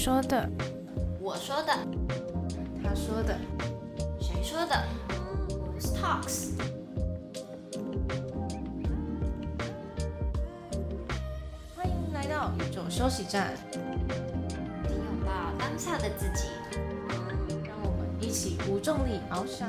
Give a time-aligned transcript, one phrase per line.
[0.00, 0.48] 说的，
[1.20, 1.72] 我说的，
[2.84, 3.36] 他说的，
[4.20, 4.84] 谁说的
[5.80, 6.52] ？Talks？
[11.74, 13.54] 欢迎来到宇宙休息站，
[14.88, 16.46] 拥抱当下的自己，
[17.66, 19.68] 让我们一起无重力翱翔。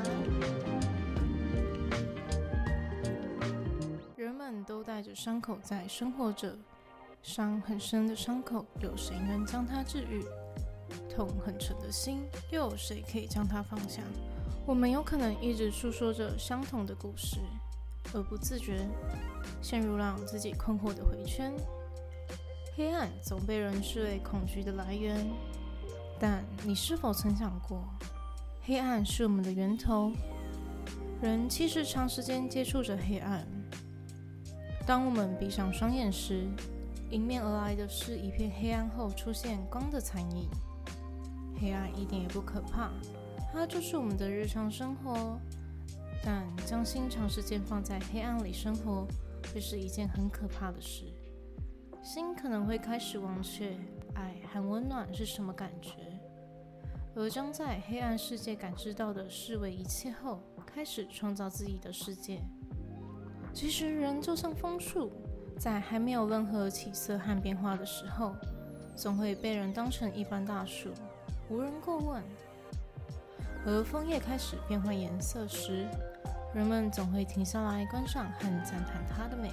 [4.14, 6.56] 人们都带着伤口在生活着。
[7.22, 10.24] 伤很深的伤口，有谁能将它治愈？
[11.08, 14.02] 痛很沉的心，又有谁可以将它放下？
[14.66, 17.38] 我们有可能一直诉说着相同的故事，
[18.14, 18.86] 而不自觉
[19.60, 21.52] 陷入让自己困惑的回圈。
[22.74, 25.30] 黑暗总被人视为恐惧的来源，
[26.18, 27.84] 但你是否曾想过，
[28.62, 30.12] 黑暗是我们的源头？
[31.20, 33.46] 人其实长时间接触着黑暗。
[34.86, 36.48] 当我们闭上双眼时，
[37.10, 40.48] 迎面而来的是一片黑暗后出现光的残影。
[41.60, 42.90] 黑暗一点也不可怕，
[43.52, 45.38] 它就是我们的日常生活。
[46.22, 49.06] 但将心长时间放在黑暗里生活，
[49.52, 51.04] 会是一件很可怕的事。
[52.02, 53.76] 心可能会开始忘却
[54.14, 55.92] 爱和温暖是什么感觉，
[57.14, 62.40] 而将在黑暗世界感知到的视为一切后，开始创造自己的世界。
[63.52, 65.10] 其实人就像枫树。
[65.60, 68.34] 在还没有任何起色和变化的时候，
[68.96, 70.88] 总会被人当成一般大树，
[71.50, 72.22] 无人过问。
[73.66, 75.86] 而枫叶开始变换颜色时，
[76.54, 79.50] 人们总会停下来观赏和赞叹它的美。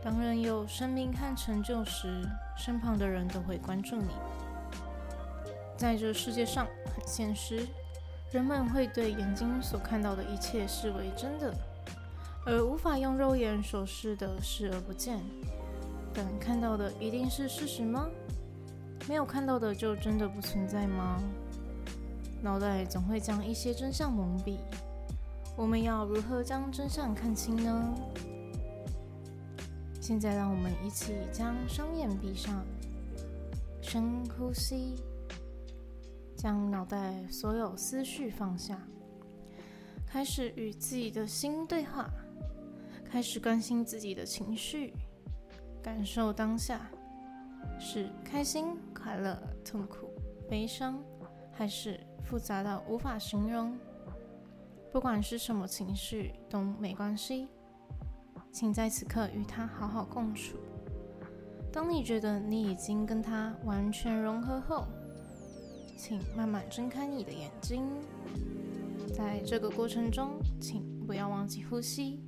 [0.00, 2.24] 当人有生命和成就时，
[2.56, 4.12] 身旁的人都会关注你。
[5.76, 7.66] 在这世界上，很现实，
[8.30, 11.52] 人们会对眼睛所看到的一切视为真的。
[12.50, 15.20] 而无法用肉眼所视的视而不见，
[16.14, 18.08] 但看到的一定是事实吗？
[19.06, 21.22] 没有看到的就真的不存在吗？
[22.40, 24.56] 脑袋总会将一些真相蒙蔽，
[25.58, 27.94] 我们要如何将真相看清呢？
[30.00, 32.64] 现在让我们一起将双眼闭上，
[33.82, 34.94] 深呼吸，
[36.34, 38.80] 将脑袋所有思绪放下，
[40.06, 42.10] 开始与自己的心对话。
[43.10, 44.92] 开始关心自己的情绪，
[45.82, 46.90] 感受当下
[47.80, 50.10] 是开心、快乐、痛苦、
[50.46, 51.02] 悲伤，
[51.50, 53.74] 还是复杂到无法形容？
[54.92, 57.48] 不管是什么情绪都没关系，
[58.52, 60.58] 请在此刻与它好好共处。
[61.72, 64.84] 当你觉得你已经跟它完全融合后，
[65.96, 67.84] 请慢慢睁开你的眼睛。
[69.16, 72.22] 在这个过程中，请不要忘记呼吸。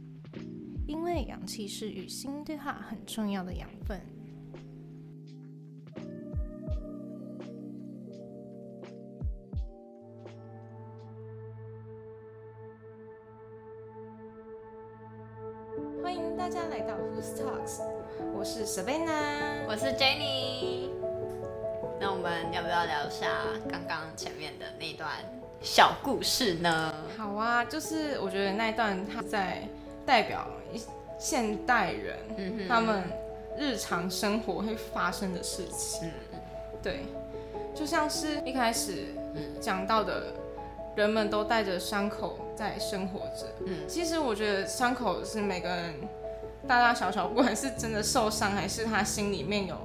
[0.90, 4.00] 因为氧气是与心对话很重要的养分。
[16.02, 17.82] 欢迎大家来到 Who's Talks，
[18.34, 20.90] 我是 Savannah，我是 Jenny。
[22.00, 25.08] 那我们要不要聊一下刚刚前面的那段
[25.60, 26.92] 小故事呢？
[27.16, 29.62] 好啊，就是我觉得那一段它在。
[30.06, 30.48] 代表
[31.20, 32.16] 现代人
[32.66, 33.04] 他们
[33.58, 36.10] 日常生活会发生的事情，
[36.82, 37.00] 对，
[37.75, 39.08] 就像是一开始
[39.60, 40.32] 讲到的，
[40.97, 43.47] 人们都带着伤口在生活着。
[43.66, 45.94] 嗯，其实我觉得伤口是每个人
[46.66, 49.76] 大大小小，不管是真的受伤，还是他心里面有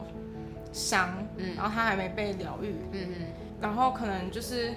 [0.72, 3.28] 伤，嗯，然后他还没被疗愈，嗯嗯，
[3.60, 4.74] 然后可能就是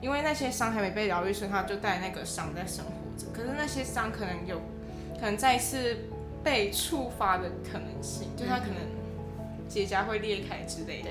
[0.00, 3.26] 因为那些伤还没被疗愈，所以他就带那个伤在生活着。
[3.32, 4.60] 可是那些伤可能有。
[5.20, 5.98] 可能再次
[6.42, 8.76] 被触发的可能性，就他可能
[9.68, 11.10] 结痂会裂开之类的，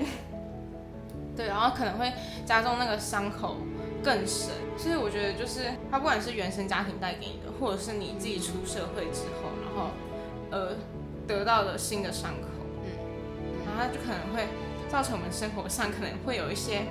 [1.36, 2.12] 对，然后可能会
[2.44, 3.58] 加重那个伤口
[4.02, 4.50] 更深。
[4.76, 9.90] 所以我觉得，就是他不管是原生家庭带给你的，或者是你自己出社会之后，然后
[10.50, 10.74] 呃
[11.28, 12.48] 得到的新的伤口，
[12.84, 12.90] 嗯，
[13.64, 14.48] 然后他就可能会
[14.90, 16.82] 造成我们生活上可能会有一些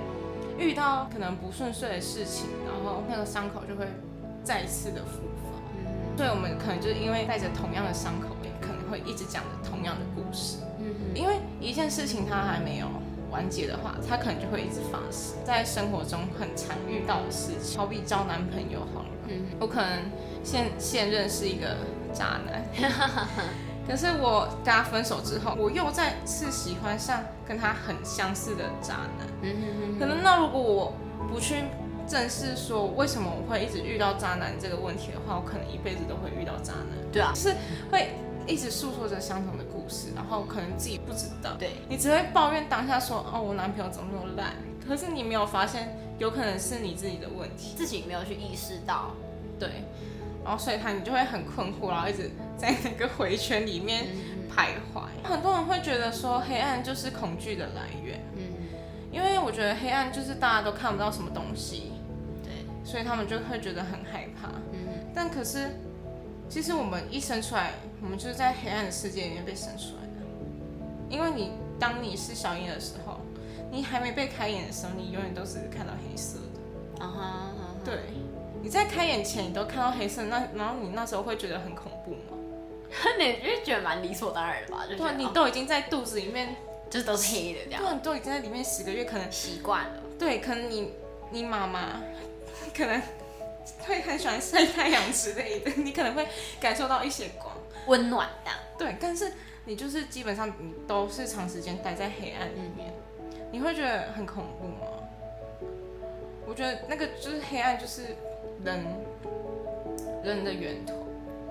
[0.56, 3.86] 遇到可能不顺遂的事情，然后那个伤口就会
[4.42, 5.20] 再次的复。
[5.20, 5.59] 所
[6.24, 10.58] 以我们可能就是因为带着同样的伤口，也可能会一直讲着同样的故事。
[10.78, 12.86] 嗯因为一件事情它还没有
[13.30, 17.78] 完结的话，它可能就会一直发生在生活中很常遇到的事情。
[17.78, 20.02] 好比交男朋友好了，嗯，我可能
[20.44, 21.76] 现现任是一个
[22.12, 22.64] 渣男，
[23.86, 29.26] 可是我跟他分手之后，我又再次喜欢上跟他很相似的渣男。
[29.42, 29.56] 嗯
[29.92, 30.92] 哼可能那如果我
[31.28, 31.56] 不去。
[32.10, 36.98] 正是说，为什么我会一直遇到渣男这个问题的话，我可能一辈子都会遇到渣男。
[37.12, 37.54] 对啊，是
[37.90, 38.08] 会
[38.48, 44.54] 一直诉说着相同的故事，然后可能自己不知道，对，你只会抱怨当下说，哦，我男朋友怎么那么烂？
[44.84, 49.12] 可是你没有发现，有可能是你自己的问题，自己没有去意识到，
[49.56, 49.68] 对，
[50.42, 54.06] 然后所以他你就会很困惑，然后一直在那个回圈里面
[54.50, 55.02] 徘徊。
[55.22, 58.42] 很多人会觉得说，黑暗就是恐惧的来源，嗯，
[59.12, 61.99] 因为我觉得黑暗就是大家都看不到什么东西，对，
[62.90, 64.48] 所以他们就会觉得很害怕。
[64.72, 64.78] 嗯，
[65.14, 65.70] 但可是，
[66.48, 70.26] 其实我们一生出来，我们就是在黑暗的世界里面被生出来的。
[71.08, 73.20] 因为你当你是小婴儿的时候，
[73.70, 77.04] 你还没被开眼的时候，你永远都是看到黑色的。
[77.04, 77.50] 啊哈
[77.84, 78.00] 对，
[78.60, 82.36] 你在开眼前你都看到黑色，那然后你那时候会觉得很恐怖吗？
[83.18, 84.84] 你就觉得蛮理所当然的吧？
[84.88, 86.56] 对你都已经在肚子里面，
[86.90, 90.92] 就是都是黑的这对样，都已经在里面十个月，可能习惯了，对，可能你
[91.30, 92.00] 你妈妈
[92.76, 93.00] 可能
[93.80, 96.26] 会很喜欢晒太阳之类的，你可能会
[96.60, 97.56] 感受到一些光。
[97.86, 99.32] 温暖的，对，但是
[99.64, 102.92] 你就是基本上你都是长时间待在黑暗里面，
[103.50, 104.86] 你会觉得很恐怖吗？
[106.46, 108.14] 我觉得那个就是黑暗，就是
[108.62, 108.84] 人
[110.22, 110.94] 人的源头。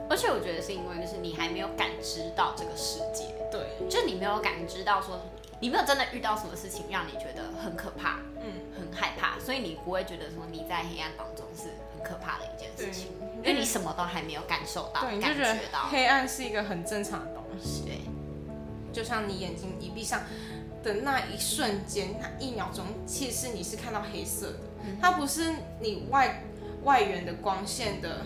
[0.08, 5.20] 而且我觉得是因为就是你还没有感知到这个世界，对，就你没有感知到说，
[5.60, 8.54] 你没有真的遇到什么事情让你觉得很可怕，嗯，
[8.92, 15.78] 很害怕，所以你不会觉得说你在黑暗当中是很可怕的一件事情，因为你什么都还没有感受到、对，你就感觉得。
[15.90, 17.84] 黑暗是一个很正常的东西。
[17.86, 18.02] 对，
[18.92, 20.22] 就像你眼睛一闭上
[20.84, 24.60] 的那一瞬间，那一秒钟，其实你是看到黑色的，
[25.02, 26.44] 它不是你外
[26.84, 28.26] 外缘的光线的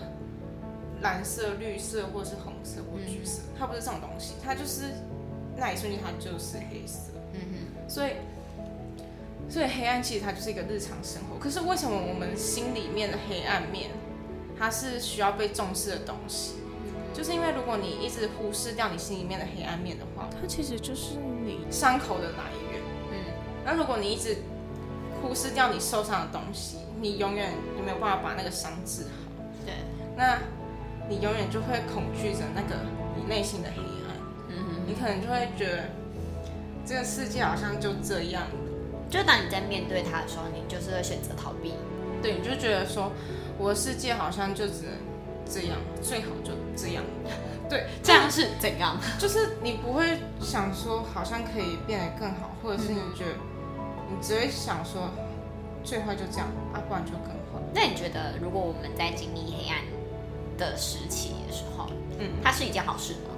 [1.02, 4.84] 蓝色、绿色或是红色或橘色，它不是这种东西，它就是
[5.56, 7.10] 那一瞬间它就是黑色。
[7.32, 8.12] 嗯哼所以，
[9.48, 11.38] 所以黑暗其实它就是一个日常生活。
[11.38, 13.90] 可是为什么我们心里面的黑暗面，
[14.58, 16.54] 它是需要被重视的东西？
[17.12, 21.14] 就是因为如果你一直忽视掉你心里面的黑暗面的话，它其实就是
[21.44, 22.80] 你伤口的来源。
[23.12, 23.16] 嗯
[23.64, 24.38] 那如果你一直
[25.22, 29.10] 忽视掉你受伤的东西，你永远你没有办法把那个伤治好。
[29.38, 29.74] 嗯，对，
[30.16, 30.38] 那
[31.08, 32.74] 你永远就会恐惧着那个
[33.16, 34.16] 你内心的黑暗，
[34.48, 35.84] 嗯哼你可能就会觉得
[36.84, 38.63] 这个世界好像就这样了。
[39.14, 41.74] 就当你在面对它的时候，你就是会选择逃避。
[42.20, 43.12] 对，你就觉得说
[43.56, 44.92] 我的世界好像就只能
[45.48, 47.04] 这样，最好就这样。
[47.70, 48.98] 对，这样是怎样？
[49.16, 53.36] 就是你不会想说好像可以变得更好，或者是你觉得
[54.10, 55.08] 你只会想说
[55.84, 57.62] 最坏就这样啊，不然就更坏。
[57.72, 59.84] 那你觉得，如果我们在经历黑暗
[60.58, 61.86] 的时期的时候，
[62.18, 63.30] 嗯，它是一件好事吗？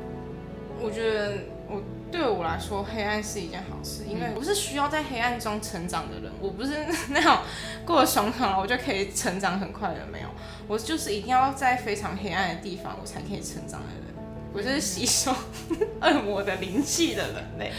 [0.81, 1.35] 我觉得
[1.69, 7.39] 我对我来说，黑暗是一件好事，因为我是需要在黑暗中成长的人，我不是 那种
[7.85, 10.29] 过了熊考了我就可以成长很快的，没有，
[10.69, 14.15] 我就是一定要在非常黑暗的地方，我才可以成长的人。
[14.53, 15.35] 我就是吸收
[16.01, 17.73] 恶魔的灵气的人类。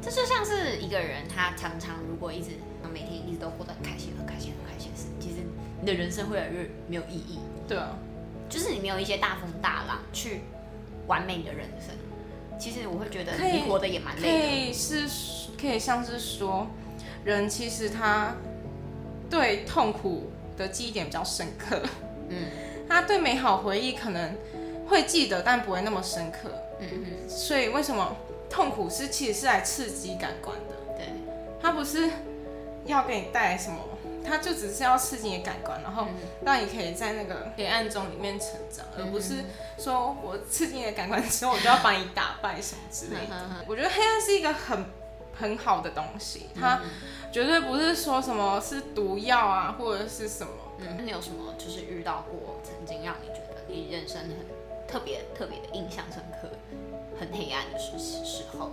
[0.00, 2.52] 这就像是一个人，他常常如果一直
[2.90, 5.42] 每天一直都过得很开心、很开心、很开心的事，其实
[5.80, 7.38] 你的人生会越来越没有意义。
[7.66, 7.90] 对啊，
[8.48, 10.40] 就是你没有一些大风大浪去
[11.06, 11.94] 完美你的人生，
[12.58, 14.46] 其实我会觉得可以你活得也蛮可累的。
[14.68, 15.06] 以是
[15.60, 16.66] 可以像是说，
[17.24, 18.34] 人其实他
[19.30, 21.80] 对痛苦的记忆点比较深刻，
[22.28, 22.46] 嗯
[22.88, 24.34] 他对美好回忆可能
[24.88, 26.50] 会记得，但不会那么深刻。
[26.80, 28.16] 嗯嗯，所以为什么
[28.48, 30.74] 痛苦是其实是来刺激感官的？
[30.96, 31.06] 对，
[31.60, 32.08] 他不是
[32.86, 33.76] 要给你带来什么，
[34.24, 36.14] 它就只是要刺激你的感官，然后嗯。
[36.44, 39.44] 让你可以在那个黑暗中里面成长，而不是
[39.78, 43.34] 说我刺激你的感官之后，我就要把你打败什么之类的。
[43.34, 44.84] 嗯我觉得黑暗是一个很
[45.38, 46.80] 很好的东西，它
[47.32, 50.52] 绝对不是说什么是毒药啊，或者是什么。
[50.78, 56.48] 嗯，你有什么就是遇到过曾经让你觉得你人生很特别特别的印象深刻、
[57.18, 58.70] 很黑暗的时时候？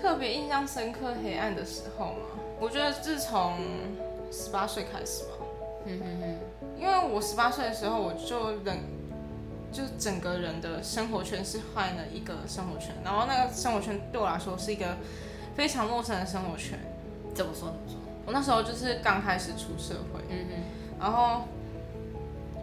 [0.00, 3.58] 特别印象深刻黑暗的时候吗，我觉得自从
[4.30, 5.30] 十八岁开始吧，
[5.86, 8.78] 嗯哼哼，因为我十八岁的时候，我就人
[9.72, 14.96] 就整个人的生活圈是换了一个生活圈，然后那个生活圈对我来说是一个
[15.56, 16.78] 非常陌生的生活圈。
[17.34, 18.00] 怎么说怎么说？
[18.26, 21.44] 我那时候就是刚开始出社会，嗯哼，然后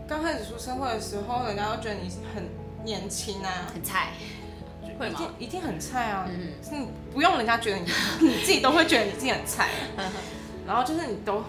[0.07, 2.43] 刚开始出社会的时候，人家都觉得你很
[2.83, 4.09] 年轻啊，很菜，
[4.99, 5.19] 会吗？
[5.19, 6.49] 一定一定很菜啊，嗯。
[6.61, 7.85] 是你不用人家觉得你，
[8.21, 9.69] 你自己都会觉得你自己很菜、
[10.67, 11.43] 然后就是你都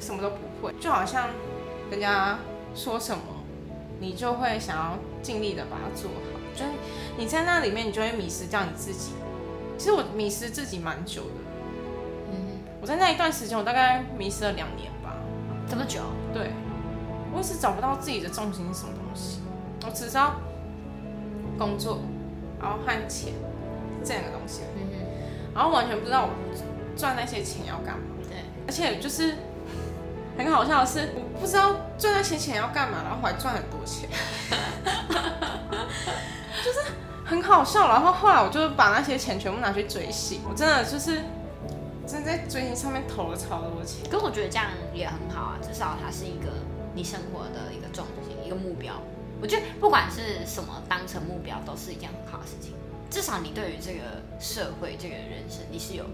[0.00, 1.28] 什么都不会，就好像
[1.90, 2.38] 人家
[2.74, 3.22] 说什么，
[4.00, 6.40] 你就会想要尽力的把它做好。
[6.52, 6.70] 就是
[7.16, 9.12] 你在那里面，你就会迷失掉你自己。
[9.78, 12.58] 其实我迷失自己蛮久的，嗯。
[12.80, 15.14] 我在那一段时间，我大概迷失了两年吧。
[15.48, 16.00] 哼，这么久？
[16.34, 16.50] 对，
[17.32, 19.40] 我一直找不到自己的重心是什么东西，
[19.86, 20.36] 我只知道
[21.58, 22.00] 工作，
[22.60, 23.32] 然后和钱
[24.04, 26.30] 这两个东西，嗯哼，然后完全不知道我
[26.96, 29.34] 赚那些钱要干嘛，对，而且就是
[30.44, 34.08] 很好笑的是，我不知道赚那些钱要干嘛，然后还赚很多钱，
[36.64, 36.80] 就是
[37.24, 37.88] 很好笑。
[37.88, 41.22] 然后后来我就把那些钱全部拿去追星，我真的就是
[42.06, 44.08] 真的在追星上面投了超多钱。
[44.10, 46.50] 可我觉得这样也很好啊，至少它是一个
[46.94, 48.94] 你生活的一个重心，一个目标。
[49.40, 52.74] 我觉得不管是什么当成目标，都是一件很好的事情。
[53.10, 56.04] 至少你对于这个社会、这个人生，你是有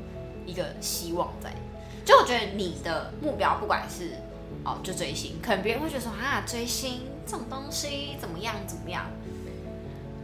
[0.45, 1.53] 一个希望在。
[2.07, 4.13] 就我觉得你的目标，不管是
[4.65, 9.05] 哦就追星，可能别人会觉得说啊追星这种东西怎么样怎么样，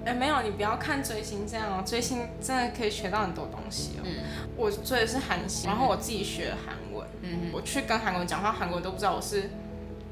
[0.06, 4.02] 哎，没有，你不要看追星这样哦，追星真的可以学到很多东西哦。
[4.04, 4.12] 嗯。
[4.56, 9.50] 我追的是韩星，然后我自己学韩文，嗯我去跟韩国人讲话，韩国人都不知道我是，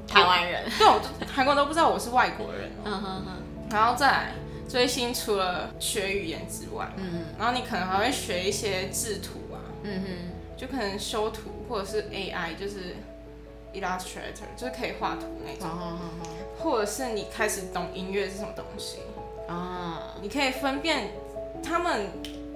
[0.07, 2.83] 台湾人，对，我就韩国人都不知道我是外国人哦。
[2.91, 3.31] 嗯哼哼，
[3.71, 4.31] 然后再来
[4.67, 12.97] 追星，除了学语言之外，嗯然后你可能还会学一些制图啊，嗯哼，就可能修图或者是 AI，就是
[13.73, 16.27] Illustrator，就是可以画图那种，哦哦哦
[16.59, 18.97] 或者是你开始懂音乐是什么东西，
[19.47, 21.11] 好啊，你可以分辨
[21.63, 22.07] 他们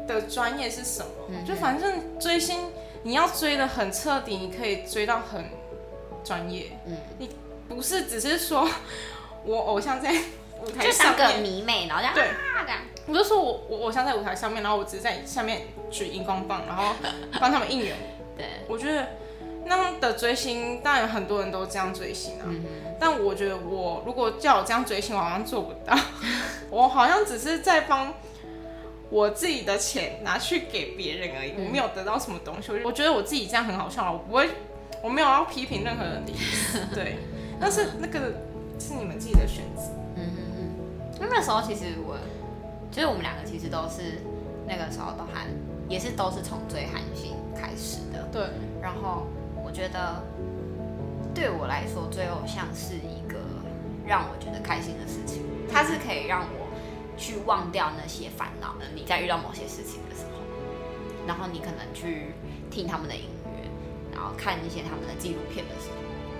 [0.06, 1.08] 的专业是什么。
[1.30, 2.60] 嗯就反正追星，
[3.04, 5.46] 你要追的很彻底，你可以追到很
[6.22, 6.78] 专业。
[6.86, 7.30] 嗯，你
[7.70, 8.70] 不是只是说
[9.46, 10.12] 我偶像在
[10.62, 16.94] 舞台就上面，迷妹，然后这样对啊这样，我就说我我偶像在舞台上面，然后我只是在下面举荧光棒，然后
[17.40, 17.96] 帮他们应援。
[18.38, 19.08] 对，我觉得
[19.66, 22.46] 那样的追星，当然很多人都这样追星啊。
[22.46, 22.64] 嗯，
[23.00, 25.98] 但我觉得我如果叫我这样追星，我好像做不到。
[26.70, 28.14] 我好像只是在帮
[29.10, 32.72] 我自己的钱拿去给别人而已，我没有得到什么东西。
[32.72, 34.50] 我我觉得我自己这样很好笑，我不会，
[35.02, 36.80] 我没有要批评任何人的意思。
[36.94, 37.18] 对，
[37.60, 38.20] 但是那个
[38.80, 39.84] 是你们自己的选择。
[40.16, 40.76] 嗯嗯嗯，
[41.20, 42.18] 那那时候其实我，
[42.92, 44.22] 就是我们两个其实都是
[44.68, 45.48] 那个时候都还
[45.88, 48.42] 也是都是从追韩星开始的，对，
[48.82, 49.26] 然后
[49.64, 50.22] 我觉得
[51.34, 53.40] 对我来说最偶像是一个
[54.06, 56.68] 让我觉得开心的事情，它是可以让我
[57.18, 58.86] 去忘掉那些烦恼的。
[58.94, 60.42] 你在遇到某些事情的时候，
[61.26, 62.34] 然后你可能去
[62.70, 63.70] 听他们的音乐，
[64.14, 65.96] 然后看一些他们的纪录片的时候。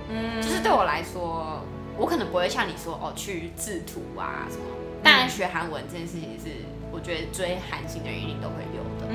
[0.10, 1.62] 嗯，就是对我来说，
[1.98, 4.64] 我可能不会像你说哦去制图啊什么。
[5.02, 6.50] 当然，学韩文这件事情是
[6.92, 8.56] 我觉得追韩星的人一定都会。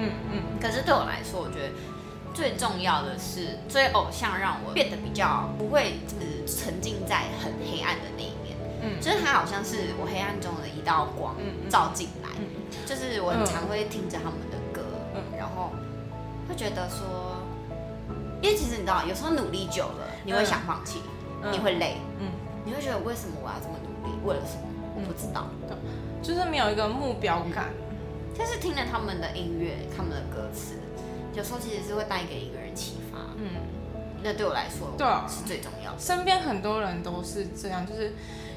[0.00, 1.72] 嗯嗯可是对我来说，我觉得
[2.32, 8.56] 最重要的是追偶像让我变得比较不会就是沉浸在很黑暗的那一面。
[8.82, 11.36] 嗯就是他好像是我黑暗中的一道光
[11.68, 12.30] 照进来。
[12.86, 14.82] 就是我常会听着他们的歌，
[15.14, 15.70] 嗯然后
[16.48, 17.38] 会觉得说，
[18.42, 21.00] 因为其实你知道，有时候努力久了，你会想放弃，
[21.52, 22.26] 你会累，嗯，
[22.64, 24.18] 你会觉得为什么我要这么努力？
[24.24, 24.62] 为了什么？
[24.96, 25.46] 我不知道。
[26.22, 27.66] 就是没有一个目标感。
[28.40, 30.76] 但是听了他们的音乐、他们的歌词，
[31.34, 33.18] 有时候其实是会带给一个人启发。
[33.36, 33.50] 嗯，
[34.22, 35.98] 那对我来说，对啊是最重要的。
[36.00, 38.14] 身边很多人都是这样，就是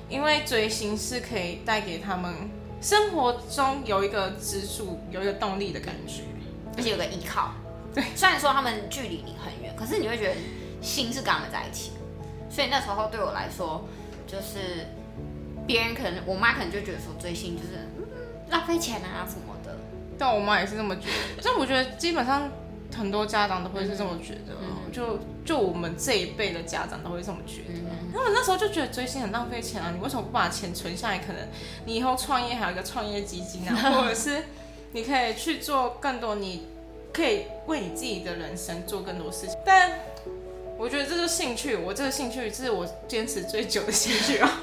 [0.08, 2.34] 因为追星是可以带给他们
[2.80, 6.24] 生活中有一个支柱、有一个动力的感觉。
[6.78, 7.52] 而且有个依靠。
[7.94, 10.36] 对，虽然说他们距离你很远，可是你会觉得
[10.82, 11.92] 心是跟他们在一起。
[12.50, 13.86] 所以那时候对我来说，
[14.26, 14.88] 就是
[15.68, 18.06] 别人可能我妈可能就觉得说追星就是、嗯、
[18.50, 19.53] 浪费钱啊什么的。
[20.18, 22.50] 但我妈也是这么觉得， 但我觉得基本上
[22.96, 27.80] 很多家长都会是这么觉得，嗯就就我们这一辈的家长都会这么觉得。
[27.80, 31.18] 嗯他们那时候就觉得追星很浪费钱啊，你为什么不把钱存下来？
[31.18, 31.48] 可能
[31.86, 34.44] 你以后创业还有一个创业基金啊， 或者是
[34.92, 36.68] 你可以去做更多，你
[37.12, 39.58] 可以为你自己的人生做更多事情。
[39.66, 40.00] 但
[40.78, 44.62] 我觉得这就是兴趣，我这个兴趣这是我坚持最久的兴趣啊。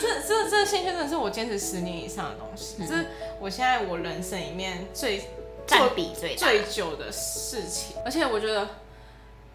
[0.00, 3.06] 这这这个兴趣真的是我坚持十年以上的东西，这是
[3.40, 5.22] 我现在我人生里面最
[5.66, 6.36] 占比最。
[6.36, 8.68] 最久的事情，而且我觉得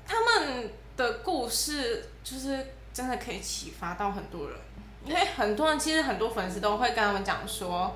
[0.05, 4.57] 他们的故事就是真的可以启发到很多人，
[5.05, 7.95] 因为很多人其实很多粉丝都会跟他们讲说，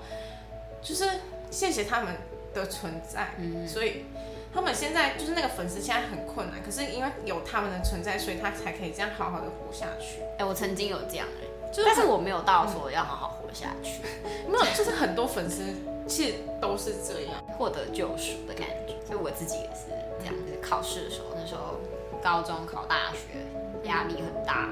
[0.82, 1.10] 就是
[1.52, 2.16] 谢谢他们
[2.54, 4.06] 的存在，嗯所以
[4.54, 10.22] 他们现在就是那个粉丝现在很困难，可是因为有他们的存在，所以他才可以这样好好的活下去。
[10.40, 11.44] 哎、我曾经有这样哎、
[11.76, 14.02] 就是但是我没有到说要好好活下去，
[14.48, 15.62] 没有，就是很多粉丝
[16.08, 17.34] 其实都是这样。
[17.58, 18.96] 获得救赎的感觉。
[19.06, 19.88] 所以我自己也是
[20.20, 21.80] 这样，就是考试的时候，那时候
[22.24, 23.46] 高中考大学
[23.84, 24.70] 压力很大，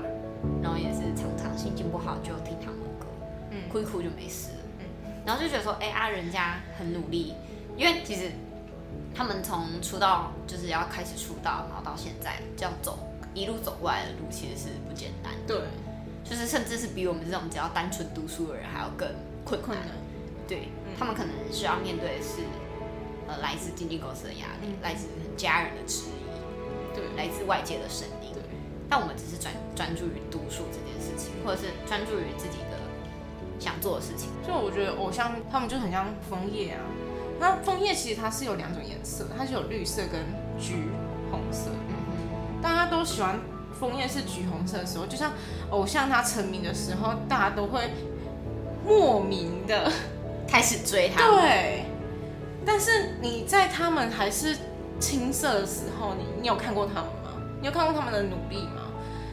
[0.62, 3.06] 然后也是常常心情不好就听他们的歌，
[3.52, 4.86] 嗯哭一哭就没事了。
[5.26, 7.34] 然后就觉得说，哎、啊，人家很努力，
[7.78, 8.32] 因为其实
[9.16, 12.98] 他们从出道就是要开始出道，然后到现在这样走
[13.34, 15.68] 一路走过来的路，其实是不简单的，对，
[16.24, 19.10] 就是甚至是比我们这种只要单纯读书的人还要更
[19.44, 19.68] 困难。
[19.68, 19.88] 困难。
[20.48, 20.68] 对对
[21.00, 22.42] 他们可能需要面对的是，
[23.28, 28.30] 呃，来自经纪公司的压力，来自家人的质疑，对，来自外界的声音。
[28.34, 28.44] 对，
[28.90, 32.78] 但我们只是专专注于读书这件事情，或者是专注于自己的
[33.60, 34.30] 想做的事情。
[34.46, 36.82] 就我觉得偶像他们就很像枫叶啊，
[37.40, 40.22] 那枫叶其实它是有两种颜色，它是有绿色跟
[40.60, 40.90] 橘
[41.32, 41.72] 红色。
[42.62, 43.40] 大家都喜欢
[43.84, 45.34] 枫叶是橘红色的时候，就像
[45.70, 47.92] 偶像他成名的时候，大家都会
[48.88, 49.92] 莫名的
[50.48, 51.30] 开始追他。
[51.30, 51.84] 对，
[52.66, 54.56] 但是你在他们还是
[55.02, 57.44] 青涩的时候，你你有看过他们吗？
[57.60, 58.84] 你有看过他们的努力吗？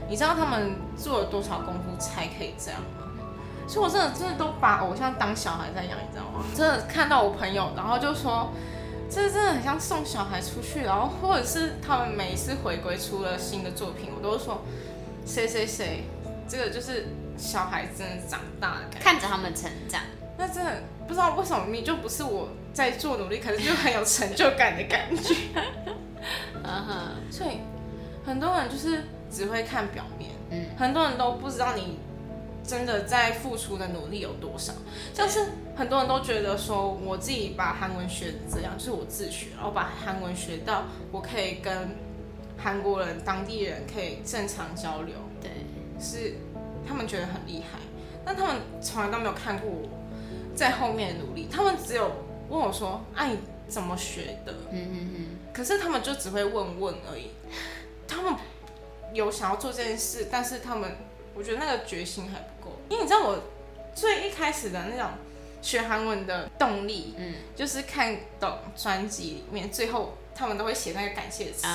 [0.08, 3.06] 你知道他们做了多少功夫才可以这样吗？
[3.68, 6.44] 所以，我真的真的都把偶像当小孩在养，你知道吗？
[6.56, 8.50] 真的看到我朋友，然后就说，
[9.10, 14.62] 这真的很像送小孩出去，然后或者是他们每一次回归出了新的作品，我都说，
[15.26, 16.04] 谁谁谁，
[16.48, 20.00] 这个就是小孩真的长大的感觉，看着他们成长，
[20.38, 25.34] 那真的不知道为什么，你就不是我在做努力，可是就很有成就感的感觉。
[26.62, 27.58] 嗯哼，所以
[28.24, 31.98] 很多人就是只会看表面，嗯，很多人都不知道你。
[32.66, 34.72] 真的在付出的努力有多少？
[35.12, 41.96] 像是很多人都觉得说，我自己把韩文学这样，就是我自学，然后把韩文学到我可以跟
[42.56, 45.14] 韩国人、当地人可以正常交流。
[45.40, 45.50] 对，
[45.98, 46.34] 是
[46.86, 47.78] 他们觉得很厉害，
[48.24, 49.88] 但他们从来都没有看过我
[50.54, 51.48] 在后面的努力。
[51.50, 52.12] 他们只有
[52.48, 55.26] 问我说：“啊，你怎么学的？”嗯嗯嗯。
[55.52, 57.30] 可是他们就只会问问而已，
[58.06, 58.34] 他们
[59.12, 60.94] 有想要做这件事，但是他们。
[61.40, 63.42] 我觉得那个决心还不够，因为你知道我
[63.94, 65.12] 最一开始的那种
[65.62, 71.66] 学韩文的动力，嗯，就是看懂专辑里面最后他们都会写那个感谢词，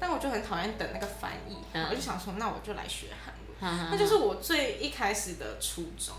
[0.00, 1.56] 但我就很讨厌等那个翻译，
[1.88, 3.32] 我就想说那我就来学韩
[3.70, 6.12] 文，那就是我最一开始的初衷，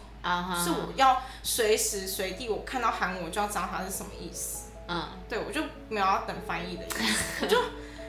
[0.63, 7.61] 是我要随时随地我看到韩文我就要知道它是什么意思，嗯，对我就没有要等翻译的意思，我就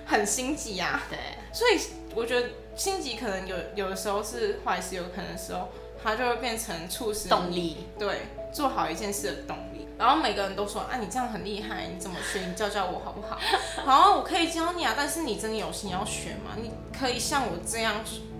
[0.08, 1.18] 很心急呀，对，
[1.52, 1.78] 所以
[2.16, 2.48] 我觉得。
[2.78, 5.68] 心急可能有有的时候是坏事，有可能的时候
[6.00, 8.20] 它就会变成促使动力，对，
[8.52, 9.88] 做好一件事的动力。
[9.98, 12.46] 然后每个人都说啊，你这样很厉害，你怎么学？
[12.46, 13.36] 你教教我好不好？
[13.84, 16.52] 好，我可以教你啊，但是你真的有心要学吗？
[16.62, 17.96] 你可以像我这样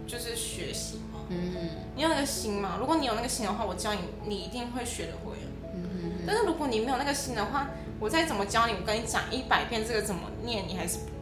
[0.07, 1.19] 就是学习吗？
[1.31, 2.77] 嗯你有那个心吗？
[2.79, 5.37] 如果你有那个心的话，我教你，你一定会学得会。
[5.75, 7.67] 嗯但是如果你没有那个心的话，
[7.99, 11.18] 我再怎么教你，我跟你讲一百遍这个怎么念，你还是不。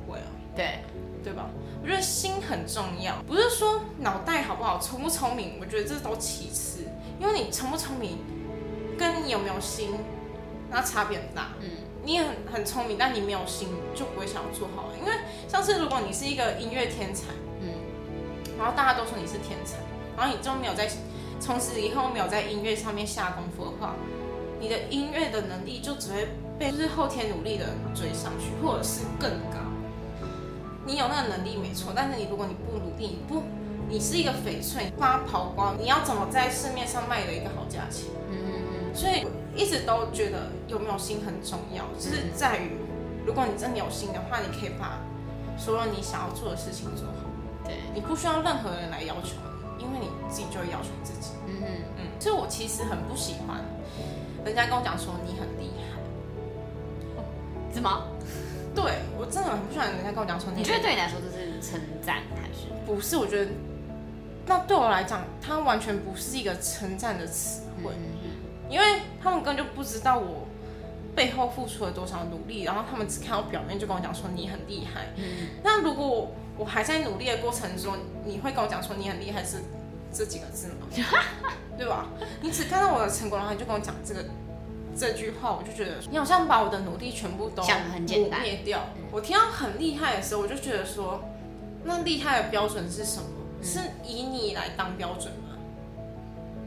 [0.56, 0.80] 对，
[1.22, 1.50] 对吧？
[1.82, 6.80] 我觉得心很重要，不是说脑袋好不好、聪不聪明，我觉得这都其次。
[7.20, 8.18] 因为你聪不聪明，
[8.98, 9.90] 跟你有没有心，
[10.70, 11.48] 那差别很大。
[11.60, 11.68] 嗯，
[12.02, 14.90] 你很很聪明，但你没有心，就不会想要做好。
[14.98, 15.12] 因为
[15.46, 17.26] 像是如果你是一个音乐天才，
[17.60, 17.68] 嗯，
[18.58, 19.76] 然后大家都说你是天才，
[20.16, 20.88] 然后你就没有在
[21.38, 23.94] 从此以后没有在音乐上面下功夫的话，
[24.58, 29.58] 你的音乐的能力就只会被就是后天努力的追上去，或者是更高。
[30.86, 33.42] 你有那个能力没错，但是你如果你不努力，你不，
[33.88, 38.06] 你是一个翡翠，把它抛光，你要怎么在市面上卖的一个好价钱？
[38.30, 38.94] 嗯嗯嗯。
[38.94, 42.70] 所以一直都觉得有没有心很重要，就是在于，
[43.26, 45.00] 如果你真的有心的话，你可以把
[45.58, 47.26] 所有你想要做的事情做好。
[47.64, 49.34] 对，你不需要任何人来要求
[49.76, 51.32] 你，因为你自己就会要求自己。
[51.48, 51.68] 嗯嗯
[51.98, 52.06] 嗯。
[52.20, 53.60] 所以我其实很不喜欢
[54.44, 55.98] 人家跟我讲说你很厉害，
[57.72, 57.90] 怎么？
[58.76, 63.16] 对我真的很不喜欢人家跟我讲说，你觉得对你来说这是称赞还是不是？
[63.16, 63.50] 我觉得
[64.46, 67.92] 那对我来讲，它完全不是一个称赞的词汇，
[68.68, 70.46] 因为他们根本就不知道我
[71.14, 75.06] 背后付出了多少努力，然后他们只看到表面就跟我讲说你很厉害。
[75.64, 79.56] 那如果我还在努力的过程中，你会跟我讲说你很厉害是
[80.12, 80.86] 这几个字吗？
[81.78, 82.06] 对吧？
[82.42, 84.22] 你只看到我的成果，然后你就跟我讲这个。
[84.98, 88.86] 这句话我就觉得你好像把我的努力全部都抹灭掉。
[89.10, 91.22] 我听到很厉害的时候，我就觉得说，
[91.84, 93.28] 那厉害的标准是什么？
[93.62, 95.56] 是以你来当标准吗？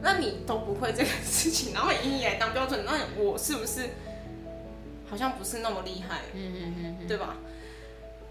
[0.02, 3.90] 那你都不会这个事情，然后以你来当标准，那我是不是
[5.08, 6.20] 好像不是那么厉害？
[6.32, 7.36] 嗯嗯嗯，对吧？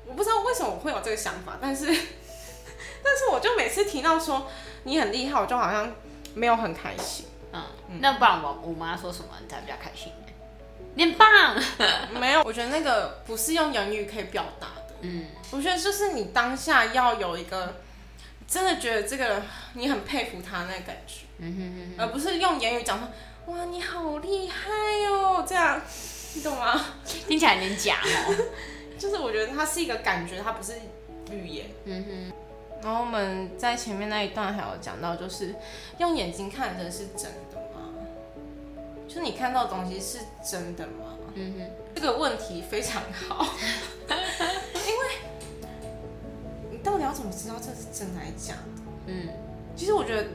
[0.08, 1.86] 我不知道为什么我会有这个想法，但是
[3.04, 4.48] 但是我就每次提到说
[4.84, 5.92] 你很厉害，我就好像
[6.34, 7.26] 没有很开心。
[7.54, 10.34] 嗯，那不然我我妈说什么你才比较开心呢？
[10.96, 11.56] 你很棒，
[12.20, 14.96] 没有，我觉得那个不是用言语可以表达的。
[15.02, 17.82] 嗯，我觉得就是你当下要有一个
[18.48, 19.42] 真的觉得这个
[19.74, 23.08] 你很佩服他那感觉，嗯哼哼，而不是用言语讲说
[23.54, 24.70] 哇你好厉害
[25.10, 25.82] 哦这样，
[26.34, 26.86] 你懂吗？
[27.06, 28.36] 听起来有点假哦。
[29.00, 30.74] 就是我觉得它是一个感觉，它不是
[31.32, 31.68] 语言。
[31.86, 32.34] 嗯哼。
[32.82, 35.56] 然后我们在前面那一段还有讲到，就是
[35.98, 37.94] 用眼睛看的是真的吗？
[39.08, 41.18] 就是你看到的东西是真的吗？
[41.36, 43.46] 嗯哼，这个问题非常好，
[44.10, 44.15] 因
[44.80, 45.06] 为
[46.72, 48.82] 你到底要怎么知道这是真的还是假的？
[49.08, 49.28] 嗯
[49.76, 50.28] 其实我觉得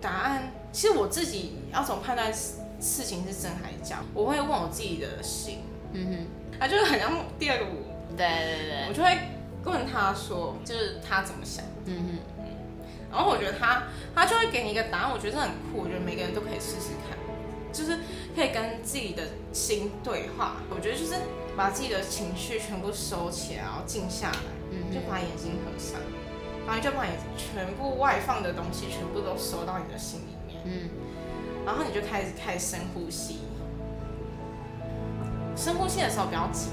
[0.00, 5.60] 答案，其实我自己要怎么判断事事情是真还是假，我会问我自己的心，
[5.92, 7.70] 嗯哼啊，就是很像第二个我，
[8.10, 9.16] 哼，对对对，我就会
[9.64, 11.64] 问他说，就是他怎么想。
[11.86, 12.44] 嗯哼，
[13.10, 17.18] 然后我觉得他他就会给你一个答案，我觉得这很酷，我觉得每个人都可以试试看，
[17.72, 17.98] 就是
[18.34, 20.56] 可以跟自己的心对话。
[20.70, 21.14] 我觉得就是
[21.56, 24.38] 把自己的情绪全部收起来，然后静下来，
[24.70, 26.00] 嗯，就把眼睛合上，
[26.66, 30.90] 然后你就把你全部外放的东西全部都收到你的心里面，嗯
[31.66, 33.40] 然后你就开始开始深呼吸。
[35.56, 36.70] 深呼吸的时候不要急，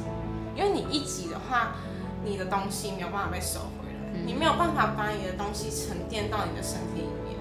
[0.55, 1.75] 因为你一急的话，
[2.23, 7.37] 你的东西没有办法被收回来，嗯你没有办法把你的东西沉淀到你的身体里面，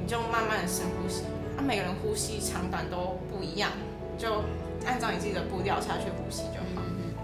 [0.00, 1.22] 你就慢慢的深呼吸。
[1.56, 3.70] 啊，每个人呼吸长短都不一样，
[4.18, 4.42] 就
[4.86, 6.82] 按照你自己的步调下去呼吸就好。
[6.86, 7.14] 嗯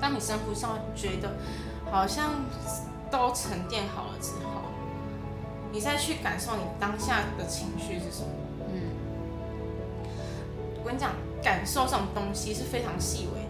[0.00, 1.32] 当你深呼吸，觉得
[1.90, 2.44] 好像
[3.10, 4.62] 都沉淀好了之后，
[5.72, 8.28] 你再去感受你当下的情绪是什么。
[8.72, 8.90] 嗯
[10.78, 11.12] 我跟你讲，
[11.42, 13.45] 感受这种东西是非常细微的。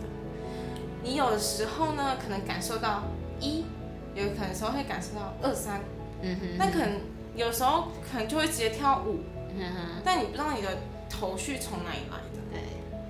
[1.07, 3.05] 你有的时候呢，可能感受到
[3.39, 3.65] 一，
[4.17, 5.81] 有可能时候会感受到二三，
[6.21, 6.99] 嗯哼，那可能
[7.37, 9.21] 有时候可能就会直接跳五，
[9.57, 12.61] 嗯哼，但你不知道你的头绪从哪里来的，对，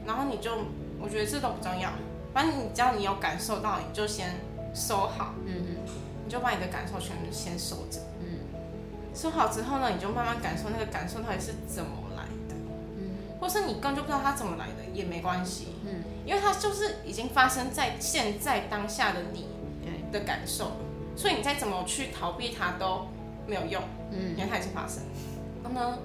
[0.07, 0.59] 然后你就，
[1.01, 1.91] 我觉得这都不重要，
[2.35, 4.35] 反正你只要你有感受到，你就先
[4.75, 5.93] 收好，嗯哼，
[6.27, 7.99] 你就把你的感受全部先收着。
[8.21, 8.37] 嗯。
[9.15, 12.55] 收好之后呢，你就慢慢感受那个感受到底是怎么来的，
[12.99, 13.17] 嗯。
[13.41, 19.47] 或是你根本就不知道它怎么来的也没关系，嗯，因为它就是已经发生在现在当下的你，
[20.13, 20.73] 的感受，
[21.17, 23.07] 所以你再怎么去逃避它都
[23.47, 25.09] 没有用，嗯因为它已经发生了。
[25.63, 25.99] 然后呢，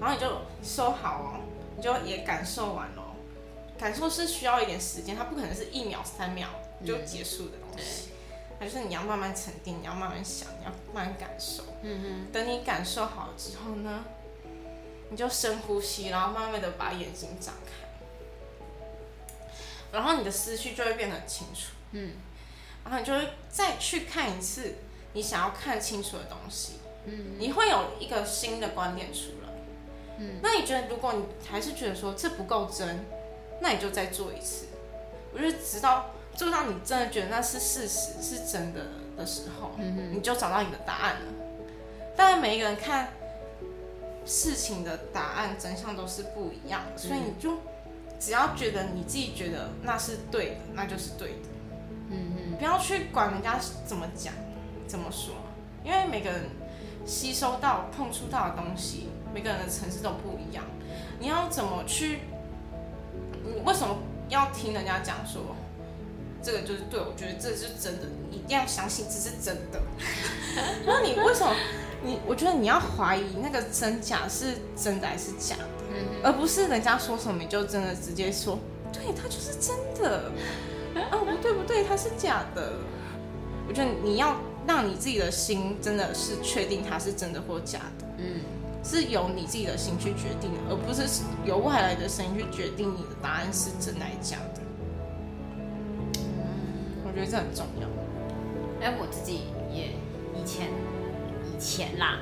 [0.00, 1.40] 然后你就收好哦，
[1.76, 3.14] 你就也感受完了哦，
[3.78, 6.48] 感受是需要一点时间，它不可能是一秒三秒
[6.84, 8.08] 就结束的东西，
[8.58, 11.62] 它就是你要慢慢沉淀，你要慢慢想，你要慢慢感受。
[11.82, 14.04] 嗯哼等你感受好了之后呢，
[15.10, 17.86] 你就深呼吸，然后慢慢的把眼睛张开，
[19.92, 22.12] 然后你的思绪就会变得很清楚，嗯
[22.84, 24.76] 然后你就会再去看一次
[25.12, 26.74] 你想要看清楚的东西，
[27.06, 29.50] 嗯你会有一个新的观点出来。
[30.18, 33.04] 嗯，那你觉得，如果你还是觉得说这不够真，
[33.60, 34.66] 那你就再做一次。
[35.32, 41.20] 我就直到做到你真的觉得那是事实、是真的的时候，嗯哼，你就找到你的答案了。
[42.16, 43.12] 当然，每一个人看
[44.26, 47.56] 事情的答案真相都是不一样的，所以你就
[48.20, 51.48] 只要觉得你自己觉得那是对的，那就是对的。
[52.10, 54.34] 嗯嗯，不要去管人家怎么讲、
[54.86, 55.34] 怎么说，
[55.82, 56.50] 因为每个人
[57.06, 60.62] 吸收到、碰触到的东西，每个人的层次都不一样。
[61.18, 62.18] 你要怎么去？
[63.42, 63.96] 你为什么
[64.28, 65.56] 要听人家讲说
[66.42, 67.00] 这个就是对？
[67.00, 69.80] 我觉得这是真的，你一定要相信这是真的。
[70.84, 71.54] 那你为什么？
[72.02, 78.58] 你我觉得你要怀疑那个真假是真的还是假的，嗯而不是人家说什么你就真的直接说，
[78.92, 80.30] 对，它就是真的。
[81.40, 82.72] 对不对，它是假的。
[83.66, 84.36] 我觉得你要
[84.66, 88.40] 让你自己的心真的是确定它是真的或假的，嗯
[88.82, 91.06] 是由你自己的心去决定的，而不是
[91.44, 94.60] 由外来的声音去决定你的答案是真的还是假的。
[97.04, 97.86] 我觉得这很重要。
[98.84, 99.92] 哎，我自己也
[100.34, 100.99] 以前以
[101.60, 102.18] 前啦，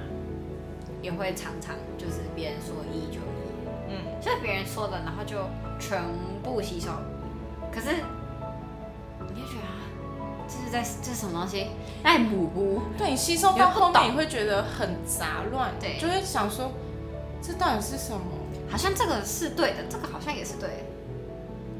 [1.01, 5.37] 也会常常就是别人说一就一，嗯，就是别人说的，然后就
[5.79, 6.03] 全
[6.42, 6.90] 部吸收。
[7.72, 7.92] 可是
[9.20, 9.87] 你就觉得啊，
[10.48, 11.68] 这是在这是什么东西？
[12.03, 12.83] 爱补补。
[12.98, 16.72] 对你吸收到后面，懂你会觉得很杂乱，对就会想说
[17.40, 18.20] 这到底是什么？
[18.68, 20.85] 好像这个是对的，这个好像也是对的。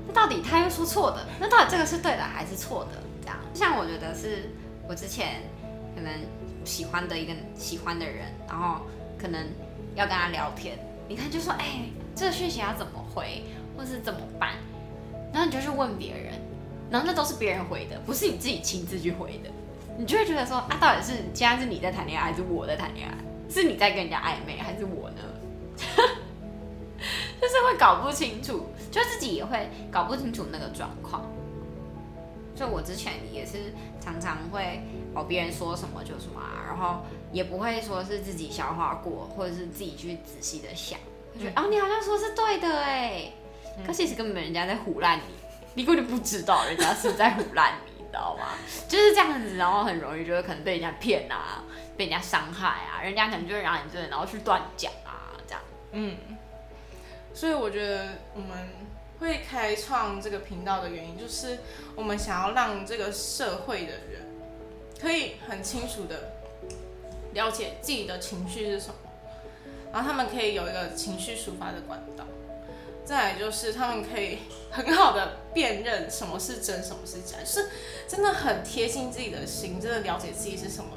[0.07, 1.27] 那到底他又说错的？
[1.39, 3.03] 那到底这个是对的还是错的？
[3.21, 4.51] 这样，像我觉得是
[4.89, 5.43] 我之前
[5.95, 6.11] 可能
[6.69, 8.83] 喜欢的一个喜欢的人，然后
[9.19, 9.43] 可能
[9.95, 10.79] 要跟他聊天，
[11.09, 11.81] 你看就说，哎、
[12.15, 13.43] 这个讯息要怎么回，
[13.77, 14.51] 或是怎么办？
[15.33, 16.35] 然后你就去问别人，
[16.91, 19.51] 然后那都是别人回的，不是你自己亲自去回的，
[19.97, 23.15] 你就会觉得说，啊，到底是现在是你在谈恋爱，还是我在谈恋爱？
[23.51, 25.23] 是你在跟人家暧昧，还是我呢？
[27.41, 31.25] 就是会搞不清楚，就自己也会搞不清楚那个状况。
[32.55, 33.73] 就我之前也是
[34.21, 34.81] 常常会
[35.15, 40.99] 哦，别人说什么就什么啊，然后也不会说是自己消化过，或者是自己去仔细的想，
[41.35, 43.33] 就觉得、哦，你好像说是对的哎，
[43.87, 45.23] 可其实根本人家在胡乱你，
[45.75, 48.49] 你根本就不知道人家是在胡乱你，你知道吗？
[48.89, 51.63] 就是这样子，然后很容易就会可能被人家骗啊，
[51.97, 55.63] 被人家伤害啊，人家可能就会让你真的然后去乱讲啊，这样。
[55.93, 56.17] 嗯，
[57.35, 58.69] 所以我觉得我们
[59.21, 61.59] 会开创这个频道的原因，就是
[61.95, 64.23] 我们想要让这个社会的人
[65.01, 66.35] 可以很清楚的
[67.35, 68.95] 了解自己的情绪是什么，
[69.93, 72.25] 然后他们可以有一个情绪抒发的管道。
[73.05, 74.37] 再来就是他们可以
[74.71, 77.71] 很好的辨认什么是真，什么是假，是
[78.07, 80.91] 真的很贴近自己的心，真的了解自己是什么，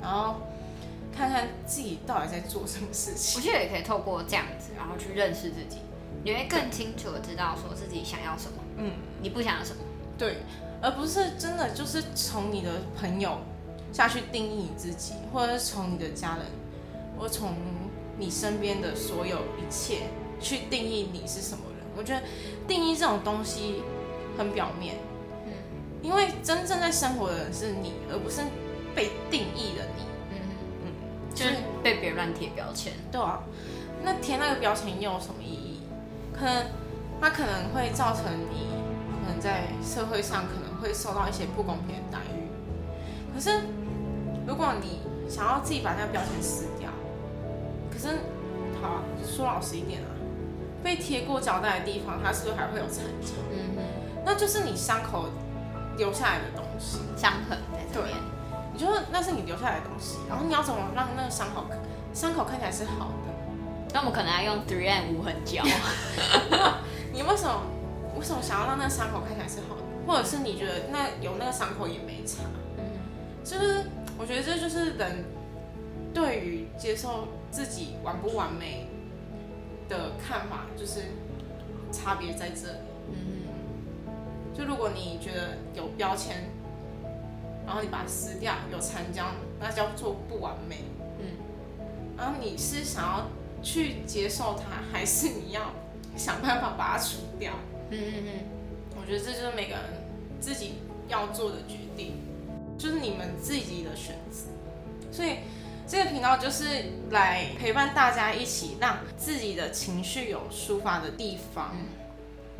[0.00, 0.36] 然后
[1.12, 3.40] 看看自己到底在做什么事情。
[3.40, 5.78] 我觉得也可以透过这样子，然后去认识自己，
[6.26, 8.90] 你会更清楚的知道说自己想要什么，嗯，
[9.22, 9.80] 你不想要什么。
[10.18, 10.38] 对，
[10.82, 13.38] 而不是真的就是从你的朋友
[13.92, 16.46] 下去定义你自己，或者是从你的家人，
[17.16, 17.54] 或从
[18.18, 20.08] 你身边的所有一切
[20.40, 21.86] 去定义你是什么人。
[21.96, 22.20] 我觉得
[22.66, 23.82] 定义这种东西
[24.36, 24.96] 很表面，
[25.46, 25.52] 嗯
[26.02, 28.40] 因为真正在生活的人是你，而不是
[28.96, 30.02] 被定义的你。
[30.32, 30.38] 嗯
[30.86, 30.92] 嗯，
[31.32, 31.52] 就是
[31.84, 32.94] 被别人乱贴标签。
[33.12, 33.44] 对啊，
[34.02, 35.65] 那贴那个标签又有什么意义？
[36.38, 36.66] 可能
[37.20, 38.68] 它可能会造成你
[39.24, 42.48] 可能在社会上可能会受到一些不公平的待遇。
[43.34, 43.62] 可是
[44.46, 46.90] 如果你想要自己把那个标签撕掉，
[47.90, 48.18] 可是
[48.80, 50.08] 好啊说老实一点啊，
[50.82, 53.32] 被贴过胶带的地方，它是不是还会有残渣？
[53.50, 53.82] 嗯哼，
[54.24, 55.30] 那就是你伤口
[55.96, 57.00] 留下来的东西。
[57.16, 58.14] 伤痕在这边。
[58.72, 61.64] 你就那是你留下来的东西，然后你要怎么让那个伤口
[62.12, 63.32] 伤口看起来是好的？
[63.96, 65.62] 那我们可能要用 three and 无痕胶。
[67.14, 67.62] 你为什么
[68.18, 72.42] 为什么想要让那个伤口看起来是好的，或者是你觉得那有那个伤口也没差？
[72.76, 72.84] 嗯
[73.42, 73.84] 就是
[74.18, 75.24] 我觉得这就是人
[76.12, 78.86] 对于接受自己完不完美
[79.88, 81.00] 的看法，就是
[81.90, 82.78] 差别在这里。
[83.08, 83.46] 嗯
[84.52, 86.50] 就如果你觉得有标签，
[87.64, 89.24] 然后你把它撕掉，有残胶，
[89.58, 90.84] 那叫做不完美。
[91.18, 91.24] 嗯
[92.14, 93.26] 然后你是想要
[93.62, 95.72] 去接受它，还是你要
[96.16, 97.52] 想办法把它除掉？
[97.90, 98.30] 嗯嗯嗯
[99.00, 99.84] 我觉得这就是每个人
[100.40, 100.74] 自己
[101.08, 102.14] 要做的决定，
[102.78, 104.48] 就是你们自己的选择。
[105.12, 105.36] 所以
[105.86, 106.64] 这个频道就是
[107.10, 111.72] 来陪伴大家一起，让自己的情绪有抒发的地方。
[111.74, 111.86] 嗯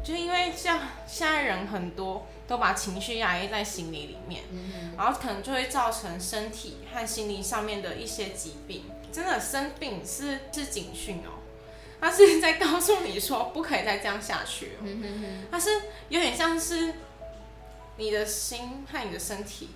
[0.04, 8.84] 就因为像现在人很多都把情绪压抑在心里里面，嗯然后可能就会造成身体和心理上面的一些疾病。
[9.16, 11.40] 真的生病是是警讯哦，
[11.98, 14.72] 他是在告诉你说不可以再这样下去了。
[14.82, 15.70] 嗯嗯它是
[16.10, 16.92] 有点像是
[17.96, 19.70] 你的心和你的身体，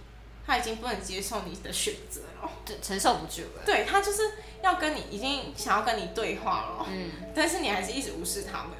[0.47, 2.51] 他已经不能接受你的选择了。
[2.67, 3.63] 这承受不住了。
[3.65, 4.31] 对，他就是
[4.63, 8.73] 要跟你，已经想要跟你对话了，嗯，但是你还是一直无视他们。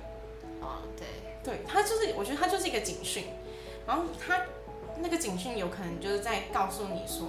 [0.61, 1.07] 哦，对，
[1.43, 3.25] 对，他就是，我觉得他就是一个警讯，
[3.87, 4.43] 然后他
[4.99, 7.29] 那个警讯有可能就是在告诉你说，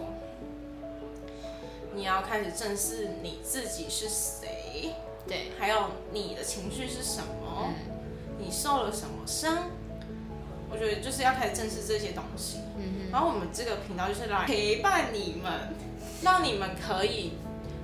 [1.93, 4.93] 你要开始正视你自己是谁，
[5.27, 7.73] 对，还有你的情绪是什么，嗯
[8.39, 9.69] 你受了什么伤。
[10.69, 12.59] 我觉得就是要开始正视这些东西。
[12.77, 15.75] 嗯然后我们这个频道就是来陪伴你们，
[16.23, 17.33] 让你们可以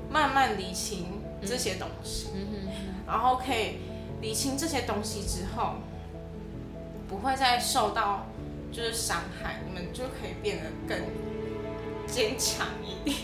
[0.10, 2.70] 慢慢理清这些东西，嗯哼
[3.06, 3.80] 然后可以
[4.22, 5.76] 理清这些东西之后，
[7.10, 8.26] 不会再受到
[8.72, 10.98] 就是伤害，你们就可以变得更
[12.08, 13.17] 坚强一点。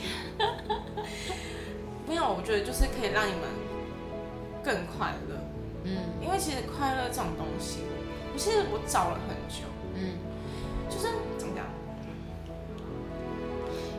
[2.13, 3.41] 没有，我觉得就是可以让你们
[4.63, 5.33] 更快乐，
[5.83, 9.65] 嗯因为其实快乐这种东西，我其实我找了很久。
[9.95, 10.21] 嗯
[10.87, 11.07] 就是
[11.39, 11.65] 怎么讲？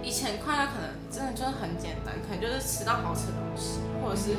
[0.01, 4.39] 以前快乐可能真的就是很简单，可能就是吃到好吃的东西，或者是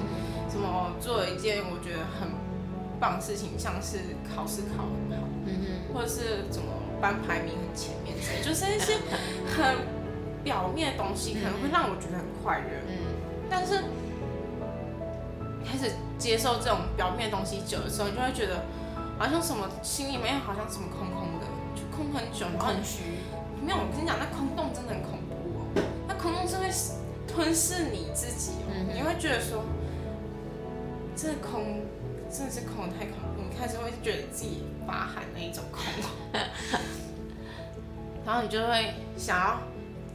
[0.50, 2.32] 什么做了一件我觉得很
[2.98, 8.96] 棒的事情，像是考试考很好，嗯或者是怎么班排名很前面之类，就是一些
[9.52, 9.76] 很
[10.46, 12.80] 表面的东西，可能会让我觉得很快乐。
[12.88, 13.05] 嗯
[13.50, 13.84] 但是
[15.66, 18.66] 开始接受这种表面的东西久的时候，你就会觉得
[19.18, 23.20] 好像什么心里面好像什么空空的，就空很久，然后空虚。
[23.62, 25.84] 没有，我跟你讲，那空洞真的很恐怖哦。
[26.08, 26.70] 那空洞是会
[27.28, 29.64] 吞噬你自己哦，嗯你会觉得说，
[31.16, 31.82] 这空
[32.30, 35.82] 真的是空的太恐怖，你开始会觉得自己发寒那一种空，
[38.26, 39.60] 然后你就会想要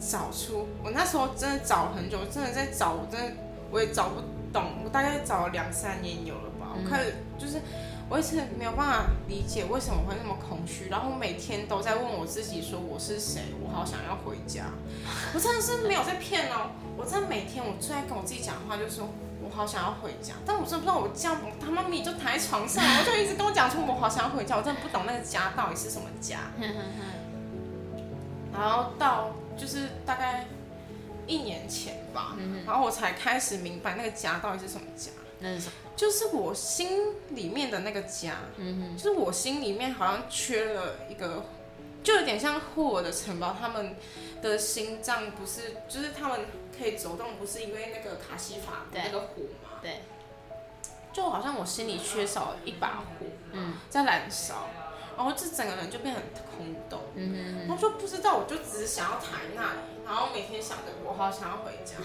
[0.01, 3.33] 找出，我那时候真的找了很久，真的在找，我真的
[3.71, 4.21] 我也找不
[4.53, 7.61] 懂，我大概找了两三年有了吧，嗯我开始就是。
[8.13, 14.65] 我一直没有办法理解为什么会那么空虚，然后我每天都在问我自己说我是谁，我好想要回家。
[15.33, 19.09] 我真的是没有在骗哦，我真的每天我最爱跟我自己讲话，就是说
[19.41, 20.35] 我好想要回家。
[20.45, 26.51] 但我真的不知道我这样，我他妈咪就躺在床上，我就一直跟我讲出我好想要回家，我真的不懂那个家到底是什么家。
[28.53, 30.47] 然后到就是大概
[31.27, 35.11] 一年前吧，嗯然后我才开始明白那个家到底是什么家。
[35.43, 35.73] 那是什么？
[35.97, 41.45] 就是我心里面的那个家，嗯就是我心里面好像缺了一个，
[42.03, 43.97] 就有点像霍尔的城堡，他们
[44.43, 46.41] 的心脏不是，就是他们
[46.77, 49.79] 可以走动，不是因为那个卡西法的那个火嘛？
[49.81, 50.01] 对，
[51.13, 53.75] 就好像我心里缺少一把火嗯。
[53.89, 54.69] 在燃烧，
[55.21, 61.97] 然后这整个人就变得很空洞，嗯然后就不知道，我就只是想要躺在那里，然后每天想着我好想要回家，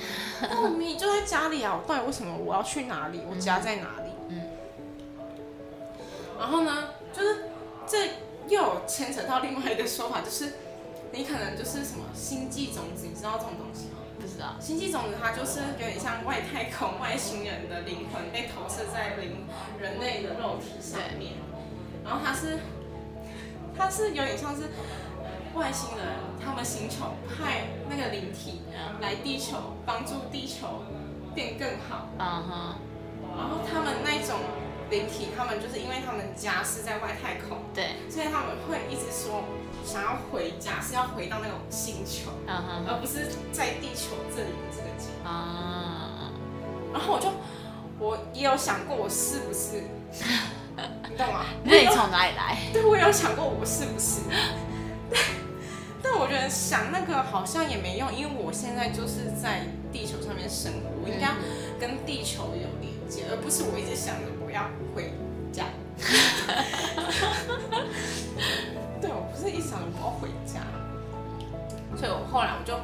[0.42, 3.22] 但我明明就在家里啊，我到底为什么我要去哪里？
[3.26, 4.12] 我家在哪里？
[4.28, 4.42] 嗯
[6.38, 7.46] 然后呢，就是
[7.88, 8.06] 这
[8.50, 10.52] 又有牵扯到另外一个说法，就是
[11.14, 14.00] 你可能就是什么星际种子，你知道这种东西吗？
[14.20, 14.58] 不知道。
[14.60, 19.48] 星际种子它就是有点像外太空外星人的灵魂被投射在灵
[19.80, 21.36] 人类的肉体上面，
[22.04, 22.60] 然后它是
[23.78, 24.64] 它是有点像是
[25.54, 26.06] 外星人
[26.44, 28.62] 他们星球派那个灵体
[29.00, 30.84] 来地球帮助地球
[31.34, 32.76] 变更好，嗯哼，
[33.38, 34.40] 然后他们那种
[34.90, 39.44] 灵体，他们就是因为他们家是在外太空，对，所以他们会一直说
[39.84, 45.30] 想要回家，是要回到那种星球，而不是在地球这里的这个家。
[45.30, 46.32] 啊，
[46.94, 47.30] 然后我就
[48.00, 49.84] 我也有想过我是不是，
[51.10, 51.46] 你懂吗？
[51.64, 52.58] 那你从哪里来？
[52.74, 54.22] 对，我有想过我是不是，
[55.12, 55.20] 但
[56.04, 61.32] 但我觉得想那个好像也没用，因为我现在就是在地球上面生活，我应该
[61.80, 65.14] 跟地球有连接，而不是我一直想着我要回
[65.52, 65.66] 家。
[69.02, 70.62] 对，我不是一直想着我要回家，
[71.98, 72.78] 所以我后来我就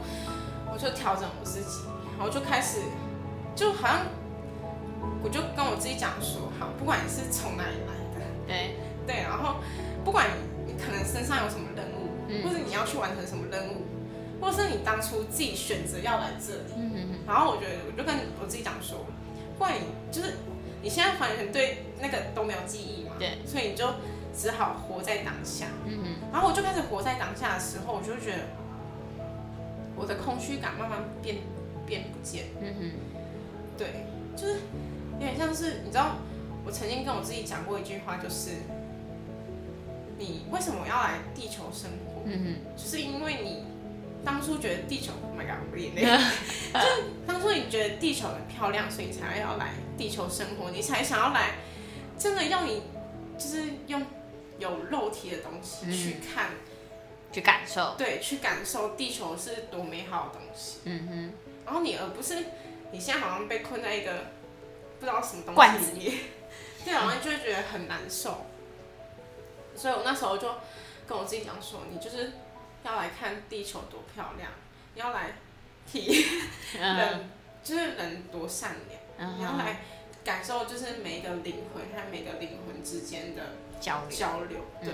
[0.71, 1.83] 我就调整我自己，
[2.17, 2.79] 然后就开始
[3.55, 4.05] 就好像
[5.23, 8.25] 我就跟我自己讲说，好，不管你是从哪里来的。
[8.47, 9.55] 对，对，然后
[10.03, 10.27] 不管
[10.65, 13.85] 你可能身上有什么任务，嗯或者你要去完成什么任务，
[14.41, 19.05] 或是你当初自己选择要来这里，嗯哼然后我觉得我就跟我自己讲说，
[19.57, 20.37] 不管你就是
[20.81, 23.85] 你现在完全对那个都没有记忆嘛，对，所以你就
[24.35, 25.67] 只好活在当下。
[25.85, 28.43] 嗯哼，然后我就开始活在当下的时候，我就觉得
[29.95, 31.37] 我的空虚感慢慢变
[31.85, 32.45] 变不见。
[32.59, 32.91] 嗯哼，
[33.81, 34.59] 对，就是
[35.13, 36.17] 有点像是你知道，
[36.63, 38.51] 我曾经跟我自己讲过一句话，就是
[40.19, 42.21] 你为什么要来地球生活？
[42.25, 43.65] 嗯哼就是因为你
[44.23, 51.55] 当初觉得地球，Oh my god，我眼泪， 就是当初你觉得地球很漂亮，所以你才要来地球生活，你才想要来，
[52.19, 52.83] 真的要你
[53.35, 54.05] 就是用
[54.59, 56.53] 有肉体的东西嗯去看，哼，
[57.31, 57.95] 去感受。
[57.97, 60.77] 对，去感受地球是多美好的东西。
[60.83, 61.33] 嗯哼，
[61.65, 62.35] 然后你而不是
[62.91, 64.11] 你现在好像被困在一个
[64.99, 66.17] 不知道什么东罐西里面，
[66.85, 68.45] 对，然后你就会觉得很难受。
[69.75, 70.47] 所以我那时候就
[71.07, 72.33] 跟我自己讲说，你就是
[72.83, 74.51] 要来看地球多漂亮，
[74.93, 75.31] 你要来
[75.89, 76.29] 体验
[76.79, 77.29] 嗯 人，
[77.63, 79.79] 就是人多善良，嗯，你要来
[80.23, 83.41] 感受就是每一个灵魂和每个灵魂之间的
[83.79, 84.17] 交流。
[84.17, 84.93] 交流，嗯对。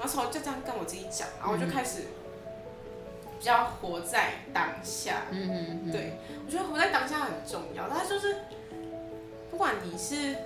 [0.00, 2.04] 那时候就这样跟我自己讲，然后我就开始
[3.38, 5.22] 比较活在当下。
[5.30, 7.88] 嗯哼哼，对，我觉得活在当下很重要。
[7.88, 8.36] 它就是，
[9.50, 10.36] 不管你是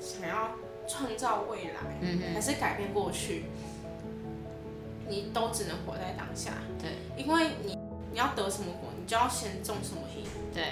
[0.00, 0.52] 想要
[0.86, 3.46] 创造未来，嗯哼，还是改变过去，
[5.08, 6.52] 你都只能活在当下。
[6.80, 7.76] 对，因为你
[8.12, 10.24] 你要得什么果，你就要先种什么因。
[10.54, 10.64] 对，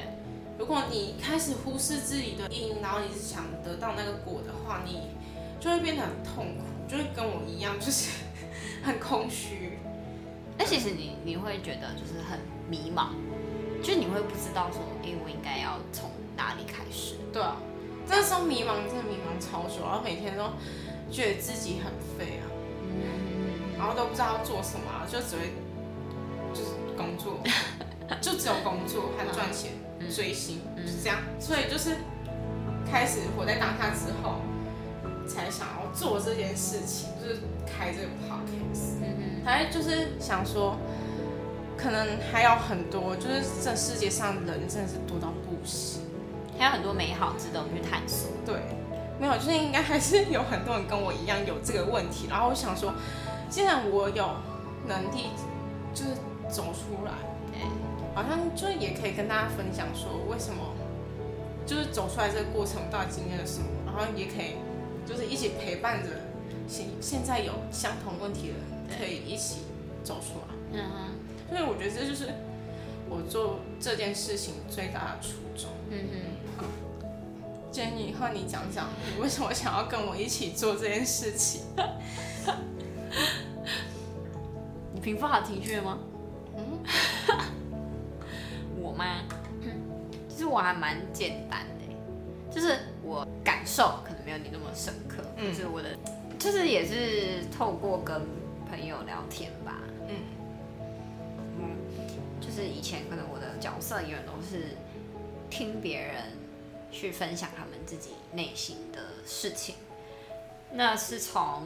[0.57, 5.11] 如果你开始忽视自己的因，然后你是想得到那个果的话，你
[5.61, 8.11] 就会变得很痛苦，就会跟我一样，就是
[8.85, 9.74] 很空虚。
[10.57, 12.39] 那其实你你会觉得就是很
[12.69, 13.09] 迷茫，
[13.83, 17.17] 就是你会不知道说，哎、我应该要从哪里开始？
[17.33, 17.57] 对啊，
[18.09, 20.53] 那时候迷茫，真的迷茫超久，然后每天都
[21.11, 22.47] 觉得自己很废啊，
[22.87, 25.53] 嗯，然后都不知道要做什么、啊，就只会
[26.55, 27.41] 就是工作，
[28.21, 31.19] 就只有工作和赚钱、嗯追星，嗯就这样。
[31.41, 31.97] 所以就是
[32.91, 34.41] 开始活在当下之后，
[35.27, 39.03] 才想要做这件事情，就是开这个 podcast。
[39.03, 40.77] 嗯还就是想说，
[41.77, 46.01] 可能还有很多，就是这世界上人真的是多到不行。
[46.59, 48.31] 还有很多美好值得我们去探索。
[48.47, 48.55] 对，
[49.21, 52.27] 没有，就是应该还是有很多人跟我一样有这个问题。
[52.31, 52.95] 然后我想说，
[53.51, 54.31] 既然我有
[54.87, 55.31] 能力，
[55.93, 56.11] 就是
[56.49, 57.13] 走出来，
[57.53, 57.61] 对，
[58.15, 60.63] 好像就也可以跟大家分享说，为什么
[61.67, 64.57] 就是走出来这个过程到底经历了什么，然后也可以
[65.05, 66.11] 就是一起陪伴着
[66.69, 69.59] 现现在有相同问题的人，可以一起
[70.03, 70.47] 走出来。
[70.73, 71.13] 嗯哼，
[71.49, 72.29] 所以我觉得这就是
[73.09, 75.71] 我做这件事情最大的初衷。
[75.91, 75.99] 嗯
[76.59, 76.67] 哼。
[77.73, 81.63] Jenny，换你讲讲，你为什么想要跟我一起做这件事情？
[84.95, 85.99] 你平复好情绪了吗？
[86.57, 86.79] 嗯，
[88.81, 89.23] 我吗？
[90.29, 91.97] 其实我还蛮简单的欸，
[92.55, 95.97] 就是我感受可能没有你那么深刻，嗯就是我的，
[96.39, 98.21] 就是也是透过跟
[98.69, 99.77] 朋友聊天吧，
[100.09, 100.17] 嗯。
[101.57, 101.77] 嗯，
[102.41, 104.77] 就是以前可能我的角色永远都是
[105.49, 106.25] 听别人
[106.91, 109.77] 去分享他们自己内心的事情，
[110.73, 111.63] 那是从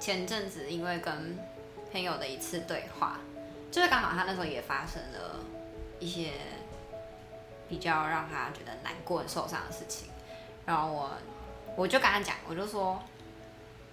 [0.00, 1.38] 前阵子因为跟
[1.92, 3.20] 朋友的一次对话，
[3.70, 5.40] 就是刚好他那时候也发生了
[6.00, 6.32] 一些
[7.68, 10.08] 比较让他觉得难过、受伤的事情，
[10.66, 11.10] 然后我
[11.76, 13.00] 我就跟他讲，我就说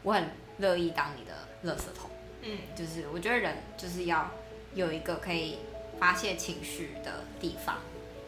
[0.02, 1.34] 我很乐意当你的
[1.72, 2.10] 垃圾桶。
[2.42, 4.30] 嗯就是我觉得人就是要
[4.74, 5.60] 有一个可以
[5.98, 7.78] 发泄情绪的地方，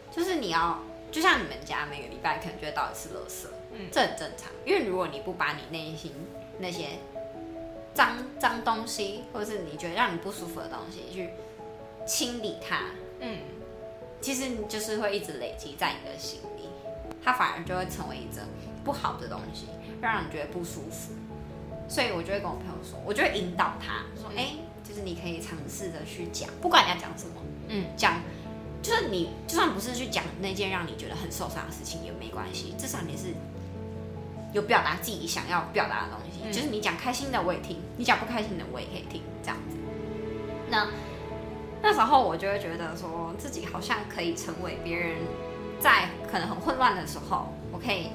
[0.10, 0.80] 就是你要
[1.12, 4.50] 就像你们家每个礼拜可能就会倒一次垃圾，嗯这很正常。
[4.66, 6.14] 因为如果你不把你内心
[6.60, 6.92] 那些
[7.94, 11.30] 脏脏东西，或者是你觉得让你不舒服的东西去
[12.06, 12.84] 清理它，
[13.20, 13.40] 嗯
[14.22, 16.70] 其实你就是会一直累积在你的心里，
[17.22, 18.44] 它反而就会成为一种
[18.84, 19.68] 不好的东西，
[20.02, 21.12] 让人觉得不舒服。
[21.88, 27.36] 所以我就会跟我朋友说，我就会引导他说，哎、就是你可以尝试着去讲，不管你要讲什么，
[27.68, 28.22] 嗯，讲
[28.82, 33.34] 就是你就算不是去讲那件让你觉得很受伤的事情也没关系，至少你是
[34.54, 36.52] 有表达自己想要表达的东西，嗯。
[36.52, 39.78] 就是你讲开心的我也听，你讲不开心的我也可以听，这样子。
[40.70, 40.88] 那
[41.82, 45.18] 那时候我就会觉得说自己好像可以成为别人
[45.80, 48.08] 在可能很混乱的时候，我可以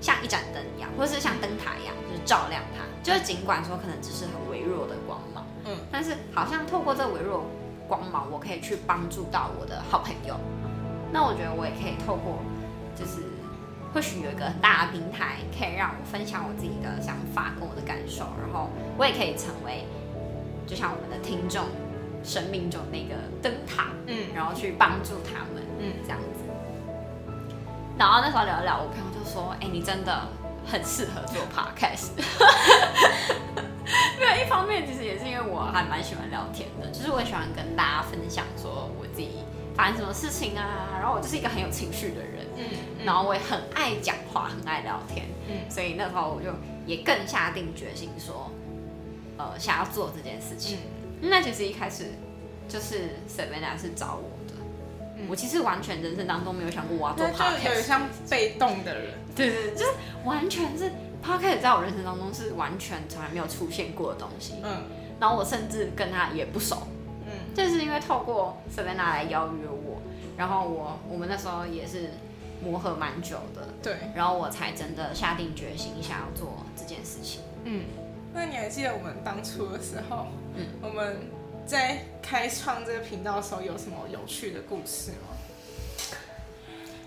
[0.00, 2.84] 像一盏灯一样，或者是像灯塔一样，就是照亮它。
[3.02, 7.46] 就是尽管说可能只是很微弱的光芒，嗯，但是好像透过这微弱
[7.86, 10.36] 光芒，我可以去帮助到我的好朋友。
[11.12, 12.42] 那我觉得我也可以透过，
[12.98, 13.22] 就是
[13.94, 18.68] 或许有一个很大的平台，可以让我分享我自己的想法跟我的感受，然后
[18.98, 19.86] 我也可以成为，
[20.66, 21.64] 就像我们的听众
[22.24, 26.35] 生命中那个灯塔，嗯然后去帮助他们，嗯这样子。
[27.98, 30.28] 然后那时候聊一聊，我朋友就说：“哎、你真的
[30.66, 32.10] 很适合做 podcast。
[34.18, 39.30] ”没有，一方面其实也是因为我还蛮喜欢聊天的，就是我也喜欢跟大家分享说我自己
[39.74, 42.64] 发生什么事情啊，然后我就是一个很有情绪的人，嗯
[43.06, 46.50] 然后我也很爱讲话，很爱聊天，嗯所以那时候我就
[46.86, 48.50] 也更下定决心说，
[49.38, 50.78] 呃，想要做这件事情。
[51.20, 52.12] 那其实一开始
[52.68, 54.35] 就是 Savannah 是找我的，
[55.16, 55.26] 嗯。
[55.28, 59.92] 我其实完全人生当中没有想过我要做那就有点 podcast，像被动的人，对对对，就是
[60.24, 60.90] 完全是
[61.24, 64.54] podcast 在我人生当中是完全从来没有出现过的东西。
[64.62, 64.82] 嗯。
[65.18, 66.86] 然后我甚至跟他也不熟，
[67.24, 67.32] 嗯。
[67.54, 70.00] 正是因为透过 Savannah 来邀约我，
[70.36, 72.10] 然后我我们那时候也是
[72.62, 77.40] 磨合蛮久的，对，然后我才真的下定决心想要做这件事情。
[77.64, 77.84] 嗯。
[78.34, 80.66] 那你还记得我们当初的时候，嗯。
[80.82, 81.16] 我们
[81.66, 85.36] 在开创这个频道的时候有什么有趣的故事吗？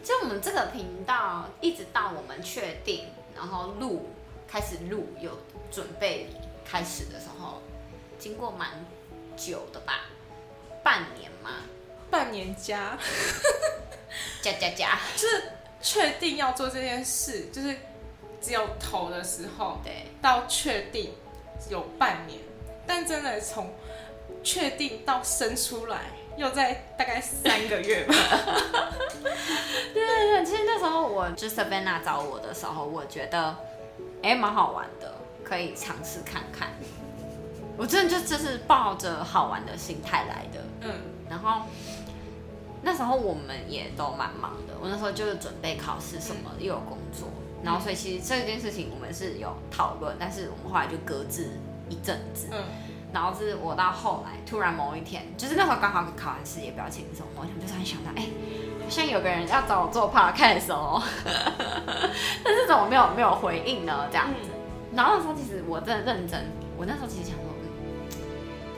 [0.04, 4.10] 就我们这个频道，一直到我们确定，然后录
[4.48, 5.38] 开始录，有
[5.72, 6.28] 准备
[6.66, 7.62] 开始的时候，
[8.18, 8.70] 经过蛮
[9.38, 10.06] 久的吧，
[10.84, 11.52] 半年嘛，
[12.10, 12.98] 半年加，
[14.42, 15.44] 加加加，就是
[15.82, 17.78] 确定要做这件事，就是
[18.42, 21.14] 只有投的时候对，到确定
[21.70, 22.40] 有半年，
[22.88, 23.72] 但真的从
[24.44, 26.02] 确定到生出来，
[26.38, 28.14] 又在大概三个月吧。
[29.94, 33.56] 对对对，其实那时候我就 Savannah 找我的时候，我觉得
[34.24, 35.14] 哎蛮好玩的，
[35.44, 36.70] 可以尝试看看。
[37.78, 40.92] 我真的就就是抱着好玩的心态来的，嗯
[41.30, 41.62] 然后
[42.82, 47.30] 那时候我们也都蛮忙的，我那时候就是准备考试什么，又有工作，
[47.64, 51.52] 然后所以其实这件事情我们是有讨论，但是我们后来就搁置
[51.90, 52.48] 一阵子。
[52.52, 52.64] 嗯
[53.14, 58.28] 然后是我到后来突然某一天，就是那时候刚好考完试也比较轻松，某一天就突然想到，哎、
[58.84, 61.02] 好像有个人要找我做 podcast 哦，
[62.44, 64.08] 但是怎么没有没有回应呢？
[64.12, 64.34] 这样子。
[64.54, 64.60] 嗯
[64.92, 67.46] 然后那时候其实我真的认真，我那时候其实想说，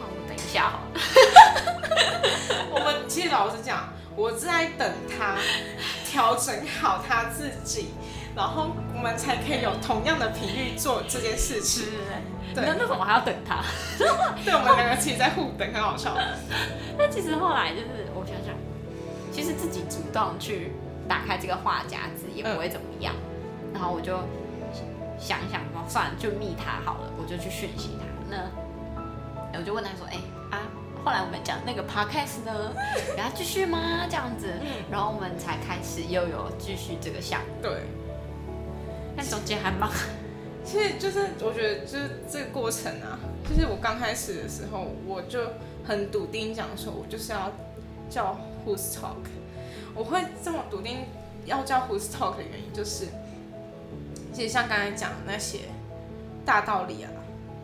[0.02, 1.00] 我等一下好了。
[2.70, 5.38] 我们其实老实讲，我是在等他
[6.06, 7.94] 调整好他自己，
[8.36, 11.86] 然后我们才可以有同样的频率做这件事情。
[12.54, 13.64] 对那那怎么还要等他？
[14.44, 16.16] 对，我们两个其实在互等，很好笑。
[16.98, 18.54] 那其实后来就是我想想，
[19.32, 20.74] 其实自己主动去
[21.08, 23.14] 打开这个话匣子也不会怎么样。
[23.74, 24.20] 然后我就
[25.18, 28.36] 想一想说，算了，就密他好了，我就去讯息他。
[29.54, 30.18] 那我就问他说，哎、
[30.50, 30.60] 啊，
[31.06, 32.74] 后来我们讲那个 podcast 呢，
[33.16, 34.06] 然后继续吗？
[34.10, 34.48] 这样子，
[34.90, 37.48] 然后我们才开始又有继续这个项目。
[37.62, 37.84] 对，
[39.16, 39.89] 但中间还蛮
[40.64, 45.39] 其实就是我觉得就是这个过程啊，就是我刚开始的时候，我就
[45.84, 47.51] 很笃定讲说，我就是要
[48.09, 49.26] 叫 Who's Talk，
[49.95, 51.05] 我会这么笃定
[51.45, 53.07] 要叫 Who's Talk 的原因，就是
[54.32, 55.59] 其实像刚才讲的那些
[56.45, 57.09] 大道理啊，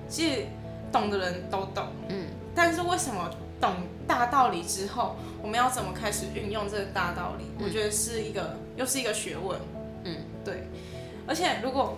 [0.09, 0.45] 其实
[0.91, 2.25] 懂的人都懂，嗯，
[2.55, 3.29] 但是为什么
[3.61, 3.73] 懂
[4.07, 7.45] 大道理之后，我们要怎么开始运用这个大道理？
[7.63, 9.59] 我觉得是一个又是一个学问，
[10.03, 10.36] 嗯，对。
[11.27, 11.97] 而且如果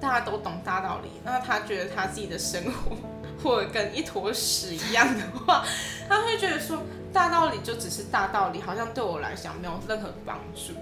[0.00, 2.96] 大家都懂大道理，那他觉得他自己的生活
[3.42, 5.64] 或者跟一坨屎一样的话，
[6.08, 6.82] 他会觉得说
[7.12, 10.72] 大道理就只是大道理，好像对我来讲没有任何帮助。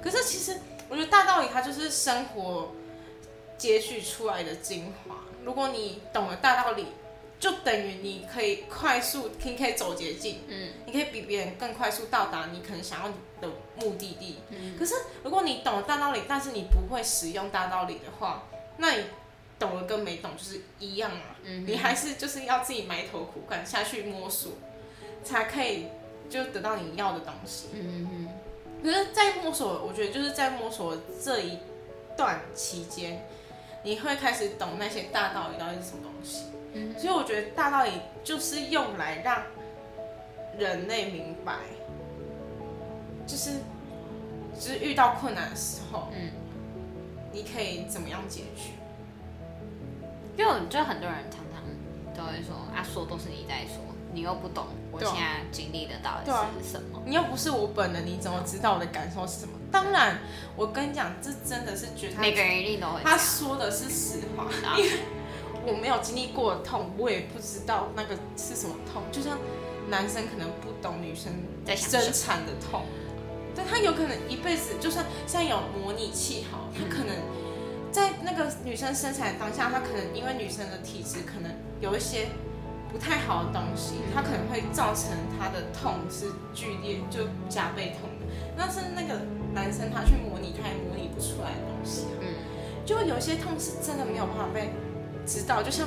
[0.00, 0.56] 可是其实
[0.88, 2.70] 我觉得大道理它就是生活
[3.56, 5.16] 接续出来的精华。
[5.44, 6.86] 如果你懂了大道理，
[7.40, 13.08] 就等于你可以快速，你可以走捷径，嗯，你可以比别人更快速到达你可能想要
[13.40, 14.38] 的目的地。
[14.50, 18.44] 嗯可是如果你懂了大道理，但是你不会使用大道理的话，
[18.78, 19.04] 那你
[19.58, 21.36] 懂了跟没懂就是一样啊。
[21.44, 24.52] 嗯你还是就是要自己埋头苦干下去摸索，
[25.22, 25.86] 才可以
[26.28, 27.68] 就得到你要的东西。
[27.72, 28.28] 嗯嗯
[28.82, 31.58] 可是，在摸索，我觉得就是在摸索这一
[32.16, 33.24] 段期间，
[33.82, 36.44] 你会开始懂那些大道理到底是什么东西。
[36.78, 37.90] 嗯所以我觉得大道理
[38.24, 39.42] 就是用来让
[40.58, 41.54] 人类明白，
[43.26, 43.52] 就是
[44.54, 46.30] 就是遇到困难的时候，嗯，
[47.32, 48.70] 你可以怎么样解决？
[50.36, 51.62] 因为我觉得很多人常常
[52.14, 56.30] 都会说啊，说都是你在说，你又不懂我现在经历的到底
[56.62, 57.02] 是什么。
[57.04, 59.52] 你又不是我本人，你怎么知道我的感受是什么？
[59.70, 60.18] 当然，
[60.56, 63.18] 我跟你讲，这真的是觉得每个人一定都会他样。
[63.18, 64.90] 说的是实话，啊因为
[65.66, 69.02] 我没有经历过的痛，我也不知道那个是什么痛。
[69.12, 69.38] 就像
[69.88, 71.32] 男生可能不懂女生
[71.64, 72.82] 在生产的痛，
[73.54, 77.14] 但他有可能一辈子，就算现在有模拟器好，他可能
[77.90, 81.50] 在那个女生生产当下，他可能因为女生的体质可能
[81.80, 82.28] 有一些
[82.92, 88.26] 不太好的东西，他可能会造成他的痛是剧烈，就加倍痛的。
[88.56, 89.20] 但是那个
[89.54, 92.20] 男生他去模拟，他也模拟不出来的东西啊。
[92.20, 92.28] 嗯，
[92.84, 94.70] 就有些痛是真的没有办法被
[95.28, 95.86] 知道，就像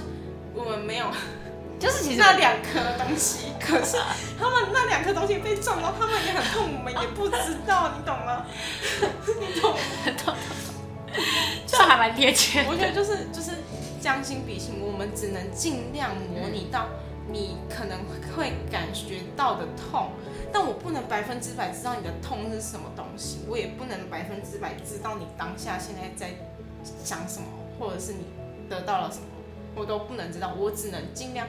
[0.54, 1.08] 我们没有
[1.80, 3.98] 就是其实那两颗东西， 可是
[4.39, 8.46] 他们那两颗东西被撞到，他们也很痛，我们也不知道，你懂吗？
[9.42, 10.38] 你懂吗？
[11.66, 12.64] 这还蛮贴切。
[12.70, 13.52] 我觉得就是就是
[14.00, 16.88] 将心比心，我们只能尽量模拟到
[17.28, 18.00] 你可能
[18.36, 20.12] 会感觉到的痛，
[20.54, 26.34] 但我不能百分之百知道你的痛是什么东西，我也不能百分之百知道你当下现在在
[27.04, 27.48] 想什么，
[27.80, 28.26] 或者是你
[28.70, 29.26] 得到了什么，
[29.76, 31.48] 我都不能知道，我只能尽量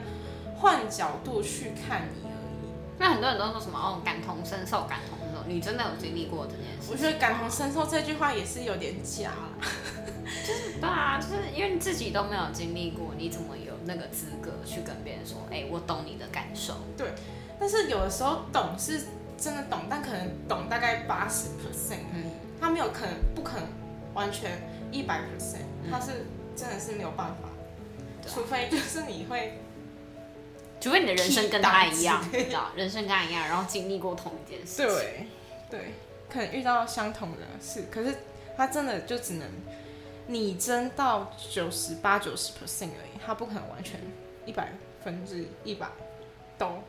[0.57, 2.71] 换角度去看你而已。
[2.99, 5.43] 那很多人都说什么哦，感同身受，感同身受。
[5.49, 6.93] 你真的有经历过这件事？
[6.93, 9.59] 我觉得感同身受这句话也是有点假啦。
[10.81, 16.75] 对啊，就是因为你自己都没有经历过，你怎么有那个资格去跟别人说，哎、我懂你的感受？
[16.97, 17.13] 对
[17.59, 19.03] 但是有的时候懂是
[19.39, 22.25] 真的懂，但可能懂大概八十 percent，嗯，
[22.61, 23.67] 他没有可能不可能
[24.15, 24.51] 完全
[24.91, 27.49] 一百 percent，嗯他是真的是没有办法，
[28.29, 29.59] 除非就是你会
[30.81, 34.87] 除非你的人生跟他一样，知道，人生跟他一样，然后经历过同一件事情。
[34.87, 35.27] 对
[35.71, 35.95] 对，
[36.29, 38.15] 可能遇到相同的事，可是
[38.57, 39.49] 他真的就只能
[40.27, 44.01] 拟真到九十八九十 percent 而已，他不可能完全
[44.45, 45.89] 一百分之一百
[46.59, 46.83] 都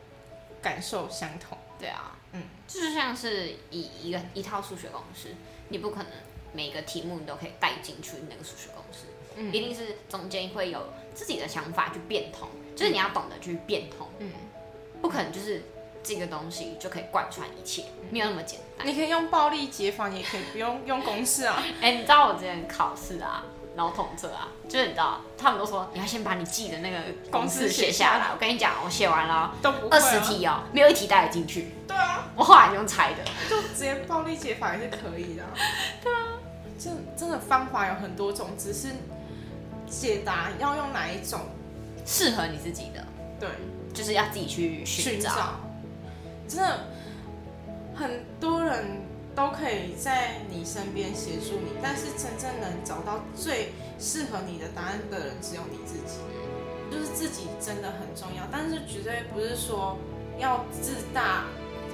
[0.60, 1.56] 感受相同。
[1.78, 5.34] 对啊，嗯，就是像是以一个一套数学公式，
[5.68, 6.12] 你不可能
[6.52, 9.06] 每个题目你都可以带进去那个数学公式，
[9.36, 9.48] 嗯。
[9.48, 10.80] 一定是中间会有
[11.14, 14.30] 自己的想法去变通，就是你要懂得去变通，嗯，
[15.00, 15.62] 不可能就是
[16.02, 18.86] 这个东西就可以贯穿一切，没有那么简单。
[18.86, 21.62] 你可以用暴力解法，你也可以不用用公式啊。
[21.80, 23.44] 哎、你知道我之前考试啊，
[23.76, 26.98] 然后统测啊，就是你知道，他们都说你要先把你记的那个
[27.30, 28.30] 公式写下来。
[28.32, 30.00] 我跟你讲，我写完了哦都二啊。
[30.00, 31.70] 十题哦，没有一题带得进去。
[31.86, 33.24] 对啊，我后来用猜的。
[33.48, 35.50] 就直接暴力解法也是可以的、啊。
[36.02, 36.26] 对啊，
[36.78, 38.88] 这真的方法有很多种，只是
[40.00, 41.40] 解答要用哪一种，
[42.04, 43.04] 适合你自己的，
[43.40, 43.48] 对，
[43.92, 45.30] 就是要自己去寻找。
[45.30, 45.60] 找。
[46.46, 46.80] 真的，
[47.94, 48.84] 很多人
[49.34, 56.18] 都可以在你身边协助你，但是真正能找到最适合你的答案的人，只有你自己。
[56.90, 59.98] 就是自己真的很重要，但是绝对不是说
[60.38, 61.46] 要自大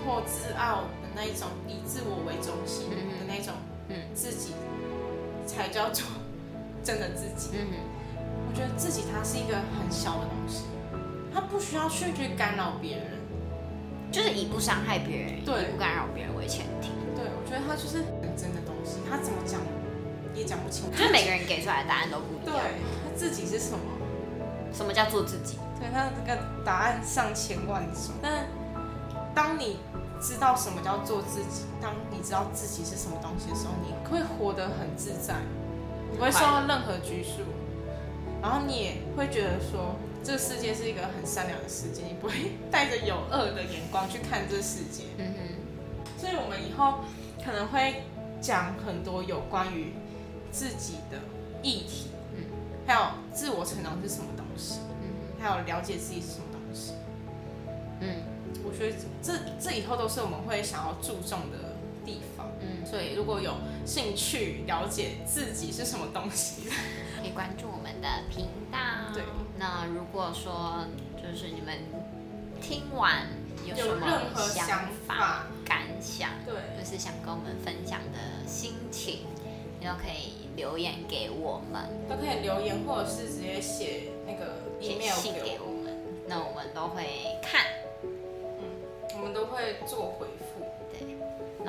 [0.05, 2.96] 或自傲的那一种，以自我为中心的
[3.26, 3.55] 那种，
[3.88, 4.53] 嗯自己
[5.46, 6.05] 才叫做
[6.82, 7.50] 真的自己。
[7.54, 7.66] 嗯
[8.48, 10.64] 我觉得自己它是一个很小的东西，
[11.32, 13.06] 它不需要去去干扰别人。
[14.10, 16.90] 就是以不伤害别人、以对不干扰别人为前提。
[17.14, 19.60] 对，我觉得它就是很真的东西，它怎么讲
[20.34, 20.98] 也讲不清楚。
[20.98, 22.64] 就是每个人给出来的答案都不一对样。
[23.06, 23.78] 他自己是什么？
[24.74, 25.58] 什么叫做自己？
[25.78, 28.46] 对他这个答案上千万种，但
[29.32, 29.78] 当你
[30.20, 35.59] 知道什么叫做自己，当你知道自己是什么东西的时候，你会活得很自在，你
[36.14, 37.42] 不会受到任何拘束，
[38.42, 45.04] 然后你也会觉得说，这个世界是一个很善良的世界，你不会带着有恶的眼光去看这个世界。
[45.18, 47.00] 嗯哼，所以我们以后
[47.44, 48.02] 可能会
[48.40, 49.92] 讲很多有关于
[50.50, 51.18] 自己的
[51.62, 52.44] 议题，嗯
[52.86, 53.00] 还有
[53.32, 56.92] 自我成长是什么东西，嗯还有了解自己是什么东西。
[58.00, 58.16] 嗯
[58.64, 61.76] 我觉得这这以后都是我们会想要注重的
[62.91, 63.55] 所以如果有
[63.86, 66.68] 兴趣了解自己是什么东西，
[67.20, 68.78] 可以关注我们的频道。
[69.14, 69.22] 对，
[69.57, 70.84] 那如果说
[71.16, 71.78] 就是你们
[72.61, 73.28] 听完
[73.64, 79.20] 有什么想想法感想，对就是想跟我们分享的心情，
[79.78, 87.61] 你都可以留言给我们，都可以留言，或者是直接写那个写 email 信给我，们，那我们都会看。
[89.12, 90.26] 我们都会做回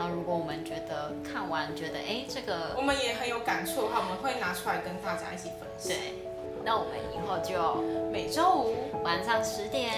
[0.02, 5.96] 那如果我们觉得看完觉得哎这个我们也很有感触的话，我们会拿出来跟大家一起分享。
[5.96, 6.16] 对，
[6.66, 9.94] 那我们以后就每周五晚上十点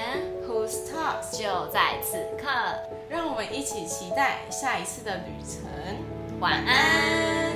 [0.46, 2.50] Who's Talks，就在此刻，
[3.08, 6.40] 让我们一起期待下一次的旅程。
[6.42, 7.53] 晚安。